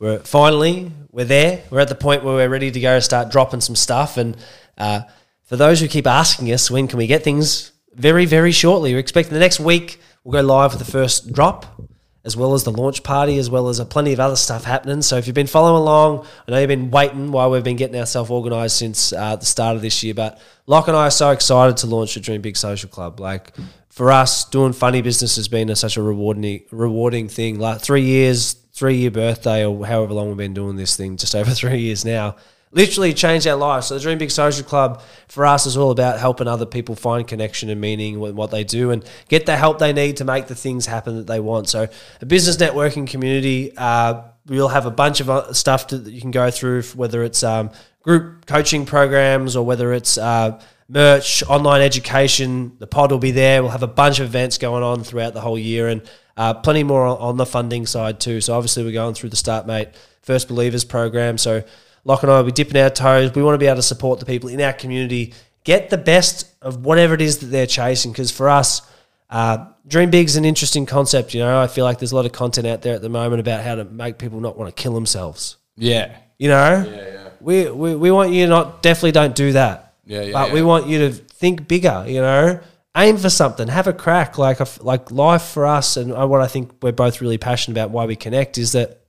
we're 0.00 0.18
finally 0.18 0.90
we're 1.12 1.24
there. 1.24 1.62
We're 1.70 1.78
at 1.78 1.88
the 1.88 1.94
point 1.94 2.24
where 2.24 2.34
we're 2.34 2.48
ready 2.48 2.72
to 2.72 2.80
go 2.80 2.98
start 2.98 3.30
dropping 3.30 3.60
some 3.60 3.76
stuff. 3.76 4.16
And 4.16 4.36
uh, 4.76 5.02
for 5.44 5.54
those 5.54 5.78
who 5.78 5.86
keep 5.86 6.08
asking 6.08 6.52
us, 6.52 6.68
when 6.68 6.88
can 6.88 6.98
we 6.98 7.06
get 7.06 7.22
things? 7.22 7.70
Very, 7.94 8.24
very 8.26 8.50
shortly. 8.50 8.92
We're 8.92 8.98
expecting 8.98 9.34
the 9.34 9.38
next 9.38 9.60
week 9.60 10.00
we'll 10.24 10.42
go 10.42 10.44
live 10.44 10.72
with 10.72 10.84
the 10.84 10.90
first 10.90 11.32
drop, 11.32 11.80
as 12.24 12.36
well 12.36 12.54
as 12.54 12.64
the 12.64 12.72
launch 12.72 13.02
party, 13.02 13.38
as 13.38 13.48
well 13.48 13.68
as 13.68 13.78
a 13.78 13.84
plenty 13.84 14.12
of 14.12 14.20
other 14.20 14.36
stuff 14.36 14.64
happening. 14.64 15.02
So 15.02 15.16
if 15.16 15.26
you've 15.26 15.34
been 15.34 15.46
following 15.46 15.80
along, 15.80 16.26
I 16.46 16.50
know 16.50 16.58
you've 16.58 16.68
been 16.68 16.90
waiting 16.90 17.30
while 17.30 17.50
we've 17.50 17.64
been 17.64 17.76
getting 17.76 17.98
ourselves 17.98 18.30
organised 18.30 18.76
since 18.76 19.12
uh, 19.12 19.36
the 19.36 19.46
start 19.46 19.76
of 19.76 19.82
this 19.82 20.02
year. 20.02 20.14
But 20.14 20.40
Lach 20.66 20.88
and 20.88 20.96
I 20.96 21.06
are 21.06 21.10
so 21.10 21.30
excited 21.30 21.76
to 21.78 21.86
launch 21.86 22.14
the 22.14 22.20
Dream 22.20 22.40
Big 22.40 22.56
Social 22.56 22.90
Club. 22.90 23.20
Like 23.20 23.54
for 23.88 24.10
us, 24.12 24.44
doing 24.44 24.72
funny 24.72 25.00
business 25.00 25.36
has 25.36 25.48
been 25.48 25.70
a, 25.70 25.76
such 25.76 25.96
a 25.96 26.02
rewarding, 26.02 26.62
rewarding 26.70 27.28
thing. 27.28 27.58
Like 27.58 27.80
three 27.80 28.02
years, 28.02 28.54
three 28.72 28.96
year 28.96 29.10
birthday, 29.10 29.64
or 29.64 29.86
however 29.86 30.14
long 30.14 30.28
we've 30.28 30.36
been 30.36 30.54
doing 30.54 30.76
this 30.76 30.96
thing, 30.96 31.16
just 31.16 31.34
over 31.34 31.50
three 31.54 31.80
years 31.80 32.04
now. 32.04 32.36
Literally 32.70 33.14
changed 33.14 33.46
our 33.46 33.56
lives. 33.56 33.86
So 33.86 33.94
the 33.94 34.00
Dream 34.00 34.18
Big 34.18 34.30
Social 34.30 34.64
Club 34.64 35.02
for 35.28 35.46
us 35.46 35.66
is 35.66 35.76
all 35.76 35.90
about 35.90 36.18
helping 36.18 36.46
other 36.46 36.66
people 36.66 36.94
find 36.94 37.26
connection 37.26 37.70
and 37.70 37.80
meaning 37.80 38.20
with 38.20 38.34
what 38.34 38.50
they 38.50 38.64
do 38.64 38.90
and 38.90 39.04
get 39.28 39.46
the 39.46 39.56
help 39.56 39.78
they 39.78 39.92
need 39.92 40.18
to 40.18 40.24
make 40.24 40.46
the 40.46 40.54
things 40.54 40.86
happen 40.86 41.16
that 41.16 41.26
they 41.26 41.40
want. 41.40 41.68
So 41.68 41.88
a 42.20 42.26
business 42.26 42.56
networking 42.56 43.06
community. 43.06 43.72
Uh, 43.76 44.22
we'll 44.46 44.68
have 44.68 44.86
a 44.86 44.90
bunch 44.90 45.20
of 45.20 45.56
stuff 45.56 45.88
that 45.88 46.06
you 46.06 46.20
can 46.20 46.30
go 46.30 46.50
through, 46.50 46.82
whether 46.94 47.22
it's 47.22 47.42
um, 47.42 47.70
group 48.02 48.46
coaching 48.46 48.86
programs 48.86 49.56
or 49.56 49.64
whether 49.64 49.92
it's 49.92 50.18
uh, 50.18 50.60
merch, 50.88 51.42
online 51.44 51.82
education. 51.82 52.76
The 52.78 52.86
pod 52.86 53.12
will 53.12 53.18
be 53.18 53.30
there. 53.30 53.62
We'll 53.62 53.72
have 53.72 53.82
a 53.82 53.86
bunch 53.86 54.20
of 54.20 54.26
events 54.26 54.58
going 54.58 54.82
on 54.82 55.04
throughout 55.04 55.34
the 55.34 55.40
whole 55.40 55.58
year 55.58 55.88
and 55.88 56.02
uh, 56.36 56.54
plenty 56.54 56.84
more 56.84 57.04
on 57.04 57.36
the 57.36 57.46
funding 57.46 57.84
side 57.86 58.20
too. 58.20 58.40
So 58.40 58.54
obviously 58.54 58.84
we're 58.84 58.92
going 58.92 59.14
through 59.14 59.30
the 59.30 59.36
Startmate 59.36 59.94
First 60.22 60.48
Believers 60.48 60.84
program. 60.84 61.36
So 61.36 61.64
Lach 62.08 62.22
and 62.22 62.32
I 62.32 62.38
will 62.38 62.44
be 62.44 62.52
dipping 62.52 62.80
our 62.80 62.90
toes. 62.90 63.34
We 63.34 63.42
want 63.42 63.54
to 63.54 63.58
be 63.58 63.66
able 63.66 63.76
to 63.76 63.82
support 63.82 64.18
the 64.18 64.26
people 64.26 64.48
in 64.48 64.60
our 64.60 64.72
community, 64.72 65.34
get 65.62 65.90
the 65.90 65.98
best 65.98 66.46
of 66.62 66.84
whatever 66.84 67.14
it 67.14 67.20
is 67.20 67.38
that 67.38 67.46
they're 67.46 67.66
chasing. 67.66 68.10
Because 68.12 68.30
for 68.30 68.48
us, 68.48 68.82
Uh, 69.30 69.66
Dream 69.86 70.10
big's 70.10 70.36
an 70.36 70.44
interesting 70.44 70.86
concept. 70.86 71.34
You 71.34 71.40
know, 71.40 71.60
I 71.60 71.66
feel 71.66 71.84
like 71.84 71.98
there's 71.98 72.12
a 72.12 72.16
lot 72.16 72.24
of 72.24 72.32
content 72.32 72.66
out 72.66 72.80
there 72.80 72.94
at 72.94 73.02
the 73.02 73.08
moment 73.10 73.40
about 73.40 73.62
how 73.62 73.74
to 73.74 73.84
make 73.84 74.16
people 74.16 74.40
not 74.40 74.56
want 74.58 74.74
to 74.74 74.82
kill 74.82 74.94
themselves. 74.94 75.58
Yeah. 75.76 76.16
You 76.38 76.48
know, 76.48 76.84
yeah, 76.86 77.12
yeah. 77.12 77.28
We, 77.40 77.70
we 77.70 77.94
we 77.94 78.10
want 78.10 78.32
you 78.32 78.46
to 78.46 78.50
not 78.50 78.82
definitely 78.82 79.12
don't 79.12 79.34
do 79.34 79.52
that. 79.52 79.94
Yeah, 80.06 80.22
yeah. 80.22 80.32
But 80.32 80.48
yeah. 80.48 80.54
we 80.54 80.62
want 80.62 80.86
you 80.86 80.98
to 81.08 81.10
think 81.12 81.68
bigger. 81.68 82.04
You 82.06 82.20
know, 82.20 82.60
aim 82.96 83.16
for 83.18 83.30
something, 83.30 83.68
have 83.68 83.86
a 83.86 83.92
crack. 83.92 84.38
Like 84.38 84.60
a, 84.60 84.66
like 84.80 85.10
life 85.10 85.42
for 85.42 85.66
us, 85.66 85.96
and 85.96 86.10
what 86.30 86.40
I 86.40 86.48
think 86.48 86.70
we're 86.82 86.92
both 86.92 87.20
really 87.20 87.38
passionate 87.38 87.78
about. 87.78 87.90
Why 87.90 88.06
we 88.06 88.16
connect 88.16 88.56
is 88.56 88.72
that 88.72 89.00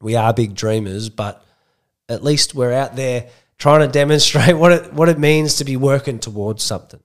we 0.00 0.16
are 0.16 0.32
big 0.32 0.54
dreamers, 0.54 1.10
but 1.10 1.42
at 2.08 2.24
least 2.24 2.54
we're 2.54 2.72
out 2.72 2.96
there 2.96 3.28
trying 3.58 3.80
to 3.80 3.88
demonstrate 3.88 4.56
what 4.62 4.72
it 4.72 4.92
what 4.92 5.08
it 5.08 5.18
means 5.18 5.56
to 5.56 5.64
be 5.64 5.76
working 5.76 6.18
towards 6.18 6.62
something. 6.62 7.00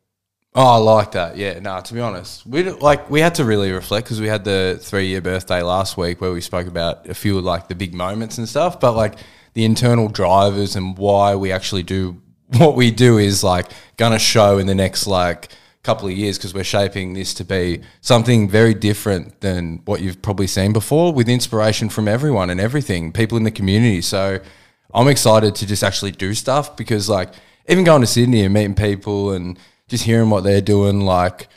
Oh, 0.56 0.74
I 0.74 0.78
like 0.78 1.14
that. 1.14 1.36
Yeah, 1.36 1.58
no. 1.60 1.82
To 1.82 1.94
be 1.94 2.00
honest, 2.00 2.46
we 2.46 2.70
like 2.70 3.10
we 3.10 3.22
had 3.22 3.36
to 3.36 3.46
really 3.46 3.72
reflect 3.72 4.06
because 4.06 4.22
we 4.22 4.28
had 4.28 4.44
the 4.44 4.78
three 4.82 5.08
year 5.08 5.22
birthday 5.22 5.62
last 5.64 5.98
week 5.98 6.22
where 6.22 6.32
we 6.32 6.42
spoke 6.42 6.68
about 6.68 7.10
a 7.10 7.16
few 7.16 7.38
of 7.38 7.44
like 7.44 7.68
the 7.68 7.76
big 7.76 7.94
moments 7.94 8.38
and 8.38 8.48
stuff. 8.48 8.80
But 8.80 8.94
like 8.94 9.16
the 9.56 9.66
internal 9.66 10.10
drivers 10.10 10.76
and 10.76 10.98
why 10.98 11.36
we 11.36 11.52
actually 11.52 11.84
do 11.84 12.22
what 12.58 12.76
we 12.76 12.92
do 12.92 13.18
is 13.18 13.44
like 13.44 13.72
gonna 13.98 14.20
show 14.20 14.60
in 14.60 14.68
the 14.68 14.76
next 14.76 15.08
like 15.08 15.50
couple 15.82 16.08
of 16.08 16.14
years 16.14 16.38
because 16.38 16.54
we're 16.54 16.64
shaping 16.64 17.14
this 17.14 17.34
to 17.34 17.44
be 17.44 17.82
something 18.00 18.48
very 18.48 18.74
different 18.74 19.42
than 19.42 19.82
what 19.84 20.00
you've 20.00 20.22
probably 20.22 20.48
seen 20.48 20.72
before 20.72 21.12
with 21.12 21.28
inspiration 21.28 21.90
from 21.90 22.08
everyone 22.08 22.50
and 22.50 22.62
everything, 22.62 23.12
people 23.12 23.38
in 23.38 23.44
the 23.44 23.52
community. 23.52 24.02
So 24.02 24.40
I'm 24.94 25.08
excited 25.08 25.56
to 25.56 25.66
just 25.66 25.84
actually 25.84 26.12
do 26.12 26.34
stuff 26.34 26.78
because 26.78 27.10
like 27.10 27.34
even 27.68 27.84
going 27.84 28.02
to 28.02 28.08
Sydney 28.08 28.44
and 28.44 28.54
meeting 28.54 28.76
people 28.76 29.32
and 29.32 29.58
just 29.88 30.04
hearing 30.04 30.30
what 30.30 30.44
they're 30.44 30.62
doing, 30.62 31.02
like 31.02 31.48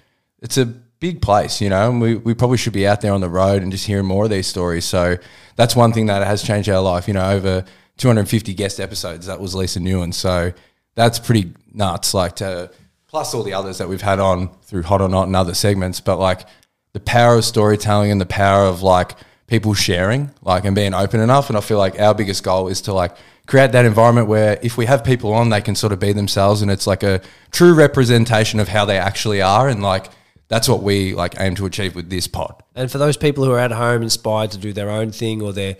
it's 0.40 0.57
a 0.57 0.66
big 1.00 1.21
place, 1.21 1.61
you 1.61 1.69
know, 1.69 1.90
and 1.90 2.00
we, 2.00 2.14
we 2.16 2.35
probably 2.35 2.57
should 2.57 2.73
be 2.73 2.87
out 2.87 3.00
there 3.00 3.12
on 3.12 3.21
the 3.21 3.28
road 3.28 3.62
and 3.62 3.71
just 3.71 3.87
hearing 3.87 4.07
more 4.07 4.25
of 4.25 4.31
these 4.31 4.47
stories. 4.47 4.85
So 4.85 5.16
that's 5.57 5.76
one 5.76 5.93
thing 5.93 6.07
that 6.07 6.26
has 6.26 6.43
changed 6.43 6.69
our 6.69 6.81
life, 6.81 7.09
you 7.09 7.14
know, 7.14 7.31
over 7.31 7.64
250 7.99 8.55
guest 8.55 8.81
episodes. 8.81 9.26
That 9.26 9.40
was 9.40 9.55
Lisa 9.55 9.81
Newen. 9.81 10.12
So 10.14 10.52
that's 10.95 11.19
pretty 11.19 11.52
nuts, 11.73 12.14
like 12.14 12.37
to 12.37 12.71
plus 13.09 13.35
all 13.35 13.43
the 13.43 13.55
others 13.55 13.78
that 13.78 13.88
we've 13.88 14.02
had 14.02 14.19
on 14.19 14.49
through 14.62 14.83
Hot 14.83 15.00
or 15.00 15.09
Not 15.09 15.26
and 15.26 15.37
other 15.37 15.55
segments. 15.55 16.00
But 16.00 16.19
like 16.19 16.47
the 16.93 17.00
power 17.00 17.37
of 17.37 17.45
storytelling 17.45 18.11
and 18.11 18.21
the 18.21 18.26
power 18.26 18.66
of 18.66 18.83
like 18.83 19.12
people 19.46 19.74
sharing, 19.74 20.30
like 20.42 20.64
and 20.64 20.74
being 20.74 20.94
open 20.94 21.20
enough. 21.20 21.48
And 21.48 21.56
I 21.56 21.60
feel 21.60 21.78
like 21.78 22.00
our 22.00 22.14
biggest 22.14 22.42
goal 22.42 22.68
is 22.68 22.80
to 22.82 22.92
like 22.92 23.16
create 23.46 23.72
that 23.72 23.84
environment 23.84 24.28
where 24.28 24.58
if 24.62 24.76
we 24.76 24.86
have 24.86 25.04
people 25.04 25.32
on, 25.32 25.50
they 25.50 25.60
can 25.60 25.74
sort 25.74 25.92
of 25.92 26.00
be 26.00 26.12
themselves 26.12 26.62
and 26.62 26.70
it's 26.70 26.86
like 26.86 27.02
a 27.02 27.20
true 27.52 27.74
representation 27.74 28.58
of 28.58 28.68
how 28.68 28.84
they 28.84 28.98
actually 28.98 29.40
are. 29.40 29.68
And 29.68 29.82
like, 29.82 30.10
that's 30.48 30.68
what 30.68 30.82
we 30.82 31.14
like 31.14 31.34
aim 31.40 31.54
to 31.56 31.66
achieve 31.66 31.94
with 31.94 32.08
this 32.08 32.28
pod. 32.28 32.62
And 32.74 32.90
for 32.90 32.98
those 32.98 33.16
people 33.16 33.44
who 33.44 33.52
are 33.52 33.58
at 33.58 33.72
home 33.72 34.02
inspired 34.02 34.52
to 34.52 34.58
do 34.58 34.72
their 34.72 34.90
own 34.90 35.10
thing, 35.10 35.42
or 35.42 35.52
they're 35.52 35.76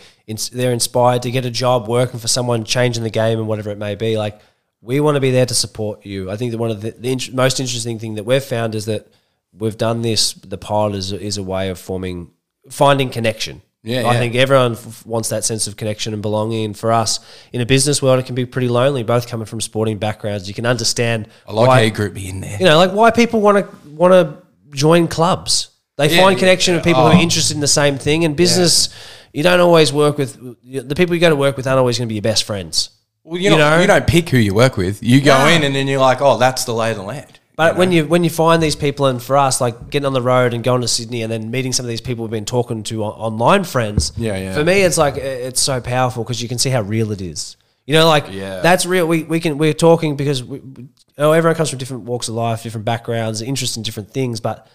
they're 0.52 0.73
inspired 0.73 1.23
to 1.23 1.30
get 1.30 1.44
a 1.44 1.50
job 1.50 1.88
working 1.88 2.18
for 2.18 2.28
someone, 2.28 2.64
changing 2.64 3.04
the 3.04 3.11
game 3.11 3.38
and 3.38 3.46
whatever 3.46 3.70
it 3.70 3.78
may 3.78 3.94
be, 3.94 4.18
like 4.18 4.40
we 4.80 5.00
want 5.00 5.16
to 5.16 5.20
be 5.20 5.30
there 5.30 5.46
to 5.46 5.54
support 5.54 6.04
you. 6.04 6.30
I 6.30 6.37
think 6.37 6.50
that 6.52 6.58
one 6.58 6.70
of 6.70 6.80
the, 6.80 6.90
the 6.90 7.30
most 7.32 7.61
interesting 7.61 7.99
thing 7.99 8.14
that 8.14 8.25
we've 8.25 8.42
found 8.42 8.75
is 8.75 8.87
that 8.87 9.06
we've 9.52 9.78
done 9.78 10.02
this. 10.02 10.32
The 10.32 10.58
pod 10.58 10.94
is 10.94 11.12
is 11.12 11.38
a 11.38 11.42
way 11.42 11.68
of 11.68 11.78
forming, 11.78 12.32
finding 12.70 13.11
connection. 13.11 13.62
Yeah, 13.82 14.00
I 14.00 14.14
yeah. 14.14 14.18
think 14.18 14.35
everyone 14.35 14.73
f- 14.73 15.06
wants 15.06 15.28
that 15.28 15.44
sense 15.44 15.68
of 15.68 15.76
connection 15.76 16.12
and 16.12 16.20
belonging. 16.20 16.64
And 16.64 16.76
for 16.76 16.90
us, 16.90 17.20
in 17.52 17.61
a 17.61 17.66
business 17.66 18.02
world, 18.02 18.18
it 18.18 18.26
can 18.26 18.35
be 18.35 18.44
pretty 18.44 18.68
lonely. 18.68 19.04
Both 19.04 19.28
coming 19.28 19.46
from 19.46 19.61
sporting 19.61 19.99
backgrounds, 19.99 20.49
you 20.49 20.54
can 20.54 20.66
understand. 20.66 21.28
I 21.46 21.52
like 21.52 21.68
why, 21.68 21.76
how 21.76 21.82
you 21.82 21.90
group 21.92 22.12
me 22.14 22.28
in 22.28 22.40
there. 22.40 22.58
you 22.58 22.64
know, 22.64 22.76
like 22.78 22.90
why 22.92 23.12
people 23.12 23.40
want 23.40 23.58
to 23.58 23.76
want 23.90 24.12
to 24.12 24.42
join 24.76 25.06
clubs. 25.06 25.68
They 25.99 26.11
Yeah, 26.11 26.23
find 26.23 26.37
connection 26.38 26.75
with 26.75 26.82
people 26.85 27.02
who 27.02 27.12
Oh. 27.12 27.16
are 27.16 27.23
interested 27.23 27.54
in 27.54 27.61
the 27.61 27.68
same 27.68 27.96
thing. 27.96 28.25
And 28.25 28.35
business, 28.37 28.88
you 29.32 29.42
don't 29.44 29.61
always 29.61 29.92
work 29.92 30.18
with 30.18 30.37
the 30.64 30.94
people 30.96 31.14
you 31.14 31.20
go 31.20 31.30
to 31.30 31.37
work 31.37 31.56
with 31.56 31.66
aren't 31.68 31.78
always 31.78 31.96
going 31.96 32.06
to 32.06 32.11
be 32.11 32.16
your 32.16 32.23
best 32.23 32.42
friends. 32.44 32.90
Well, 33.23 33.38
you, 33.38 33.44
You 33.44 33.50
know, 33.56 33.70
know? 33.76 33.80
you 33.80 33.87
don't 33.87 34.06
pick 34.06 34.28
who 34.30 34.37
you 34.38 34.52
work 34.52 34.76
with. 34.76 35.02
You 35.02 35.20
go 35.20 35.38
No. 35.38 35.46
in 35.46 35.62
and 35.62 35.75
then 35.75 35.87
you're 35.87 36.00
like, 36.00 36.20
oh, 36.20 36.38
that's 36.38 36.64
the 36.64 36.75
lay 36.75 36.90
of 36.90 36.96
the 36.96 37.02
land. 37.04 37.38
But 37.57 37.77
when 37.79 37.91
you 37.91 38.07
when 38.07 38.23
you 38.23 38.29
find 38.31 38.63
these 38.63 38.77
people, 38.77 39.07
and 39.07 39.23
for 39.23 39.37
us, 39.37 39.61
like 39.63 39.89
getting 39.91 40.07
on 40.07 40.13
the 40.13 40.21
road 40.23 40.53
and 40.53 40.63
going 40.63 40.83
to 40.83 40.89
Sydney, 40.89 41.23
and 41.23 41.33
then 41.33 41.51
meeting 41.51 41.73
some 41.73 41.87
of 41.87 41.89
these 41.89 42.03
people 42.03 42.25
we've 42.25 42.31
been 42.31 42.45
talking 42.45 42.83
to 42.85 43.03
on, 43.05 43.13
online 43.13 43.65
friends. 43.65 44.13
Yeah, 44.17 44.37
yeah. 44.37 44.55
For 44.55 44.63
me, 44.63 44.83
it's 44.83 44.99
like 44.99 45.17
it's 45.17 45.61
so 45.61 45.81
powerful 45.81 46.23
because 46.23 46.43
you 46.43 46.49
can 46.49 46.59
see 46.59 46.69
how 46.71 46.83
real 46.83 47.13
it 47.13 47.23
is. 47.23 47.57
You 47.87 47.95
know, 47.95 48.07
like 48.07 48.27
Yeah. 48.31 48.61
that's 48.61 48.85
real. 48.85 49.07
We, 49.07 49.23
we 49.23 49.41
can 49.41 49.57
we're 49.59 49.73
talking 49.73 50.17
because 50.17 50.45
we, 50.45 50.59
you 50.59 50.89
know, 51.17 51.33
everyone 51.33 51.57
comes 51.57 51.71
from 51.71 51.79
different 51.79 52.03
walks 52.03 52.29
of 52.29 52.35
life, 52.35 52.63
different 52.63 52.85
backgrounds, 52.85 53.41
interested 53.41 53.81
in 53.81 53.83
different 53.85 54.11
things, 54.12 54.38
but. 54.40 54.69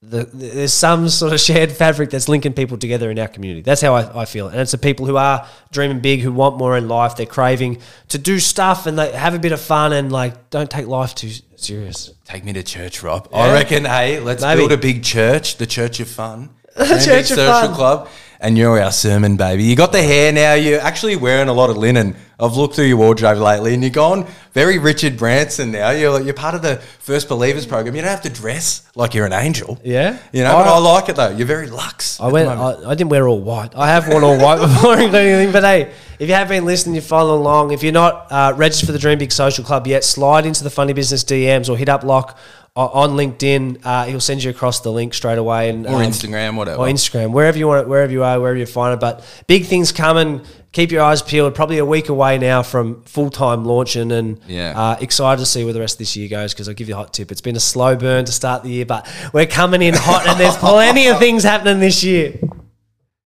The, 0.00 0.24
there's 0.32 0.72
some 0.72 1.08
sort 1.08 1.32
of 1.32 1.40
shared 1.40 1.72
fabric 1.72 2.10
that's 2.10 2.28
linking 2.28 2.52
people 2.52 2.78
together 2.78 3.10
in 3.10 3.18
our 3.18 3.26
community. 3.26 3.62
That's 3.62 3.80
how 3.80 3.96
I, 3.96 4.22
I 4.22 4.24
feel. 4.26 4.46
And 4.46 4.60
it's 4.60 4.70
the 4.70 4.78
people 4.78 5.06
who 5.06 5.16
are 5.16 5.44
dreaming 5.72 5.98
big, 5.98 6.20
who 6.20 6.32
want 6.32 6.56
more 6.56 6.76
in 6.78 6.86
life. 6.86 7.16
They're 7.16 7.26
craving 7.26 7.80
to 8.08 8.18
do 8.18 8.38
stuff 8.38 8.86
and 8.86 8.96
they 8.96 9.10
have 9.10 9.34
a 9.34 9.40
bit 9.40 9.50
of 9.50 9.60
fun 9.60 9.92
and 9.92 10.12
like 10.12 10.50
don't 10.50 10.70
take 10.70 10.86
life 10.86 11.16
too 11.16 11.30
serious. 11.56 12.12
Take 12.24 12.44
me 12.44 12.52
to 12.52 12.62
church, 12.62 13.02
Rob. 13.02 13.28
I 13.34 13.52
reckon, 13.52 13.86
hey, 13.86 14.20
let's 14.20 14.42
Maybe. 14.42 14.60
build 14.60 14.72
a 14.72 14.76
big 14.76 15.02
church, 15.02 15.56
the 15.56 15.66
Church 15.66 15.98
of 15.98 16.08
Fun. 16.08 16.50
The 16.76 17.02
Church 17.04 17.32
of 17.32 17.38
Fun. 17.38 17.74
Club. 17.74 18.08
And 18.40 18.56
you're 18.56 18.80
our 18.80 18.92
sermon, 18.92 19.36
baby. 19.36 19.64
You 19.64 19.74
got 19.74 19.90
the 19.90 20.00
hair 20.02 20.32
now. 20.32 20.54
You're 20.54 20.80
actually 20.80 21.16
wearing 21.16 21.48
a 21.48 21.52
lot 21.52 21.70
of 21.70 21.76
linen. 21.76 22.14
I've 22.38 22.54
looked 22.56 22.76
through 22.76 22.84
your 22.84 22.96
wardrobe 22.98 23.38
lately 23.38 23.74
and 23.74 23.82
you're 23.82 23.90
gone 23.90 24.28
very 24.52 24.78
Richard 24.78 25.16
Branson 25.16 25.72
now. 25.72 25.90
You're, 25.90 26.20
you're 26.20 26.34
part 26.34 26.54
of 26.54 26.62
the 26.62 26.76
First 26.76 27.28
Believers 27.28 27.66
program. 27.66 27.96
You 27.96 28.02
don't 28.02 28.10
have 28.12 28.22
to 28.22 28.30
dress 28.30 28.88
like 28.94 29.12
you're 29.12 29.26
an 29.26 29.32
angel. 29.32 29.80
Yeah? 29.82 30.18
You 30.32 30.44
know, 30.44 30.56
I- 30.56 30.62
but 30.62 30.72
I 30.72 30.78
like 30.78 31.08
it 31.08 31.16
though. 31.16 31.30
You're 31.30 31.48
very 31.48 31.66
luxe. 31.68 32.20
I 32.20 32.28
went. 32.28 32.48
I, 32.48 32.90
I 32.90 32.94
didn't 32.94 33.10
wear 33.10 33.26
all 33.26 33.40
white. 33.40 33.74
I 33.74 33.88
have 33.88 34.06
worn 34.06 34.22
all 34.22 34.38
white 34.38 34.60
before, 34.68 34.92
including 34.94 35.32
anything. 35.32 35.52
But 35.52 35.64
hey, 35.64 35.92
if 36.20 36.28
you 36.28 36.34
have 36.36 36.48
been 36.48 36.64
listening, 36.64 36.94
you're 36.94 37.02
following 37.02 37.40
along. 37.40 37.72
If 37.72 37.82
you're 37.82 37.90
not 37.92 38.30
uh, 38.30 38.52
registered 38.56 38.86
for 38.86 38.92
the 38.92 39.00
Dream 39.00 39.18
Big 39.18 39.32
Social 39.32 39.64
Club 39.64 39.88
yet, 39.88 40.04
slide 40.04 40.46
into 40.46 40.62
the 40.62 40.70
Funny 40.70 40.92
Business 40.92 41.24
DMs 41.24 41.68
or 41.68 41.76
hit 41.76 41.88
up 41.88 42.02
Lach 42.02 42.36
on 42.86 43.10
LinkedIn. 43.10 43.80
Uh, 43.84 44.04
he'll 44.04 44.20
send 44.20 44.42
you 44.42 44.50
across 44.50 44.80
the 44.80 44.90
link 44.92 45.14
straight 45.14 45.38
away, 45.38 45.68
and 45.70 45.86
or 45.86 45.96
um, 45.96 46.02
Instagram, 46.02 46.56
whatever. 46.56 46.78
or 46.82 46.86
Instagram, 46.86 47.32
wherever 47.32 47.58
you 47.58 47.66
want 47.68 47.82
it, 47.82 47.88
wherever 47.88 48.12
you 48.12 48.22
are, 48.24 48.40
wherever 48.40 48.58
you 48.58 48.66
find 48.66 48.94
it. 48.94 49.00
But 49.00 49.24
big 49.46 49.66
things 49.66 49.92
coming. 49.92 50.44
Keep 50.72 50.90
your 50.92 51.02
eyes 51.02 51.22
peeled. 51.22 51.54
Probably 51.54 51.78
a 51.78 51.84
week 51.84 52.08
away 52.10 52.36
now 52.38 52.62
from 52.62 53.02
full 53.04 53.30
time 53.30 53.64
launching, 53.64 54.12
and 54.12 54.38
Yeah. 54.46 54.74
uh, 54.78 54.96
excited 55.00 55.40
to 55.40 55.46
see 55.46 55.64
where 55.64 55.72
the 55.72 55.80
rest 55.80 55.94
of 55.94 55.98
this 56.00 56.14
year 56.16 56.28
goes. 56.28 56.52
Because 56.52 56.68
I'll 56.68 56.74
give 56.74 56.88
you 56.88 56.94
a 56.94 56.98
hot 56.98 57.12
tip: 57.14 57.32
it's 57.32 57.40
been 57.40 57.56
a 57.56 57.60
slow 57.60 57.96
burn 57.96 58.24
to 58.26 58.32
start 58.32 58.62
the 58.62 58.70
year, 58.70 58.86
but 58.86 59.08
we're 59.32 59.46
coming 59.46 59.82
in 59.82 59.94
hot, 59.94 60.26
and 60.28 60.38
there's 60.38 60.56
plenty 60.58 61.08
of 61.08 61.18
things 61.18 61.42
happening 61.42 61.80
this 61.80 62.04
year. 62.04 62.38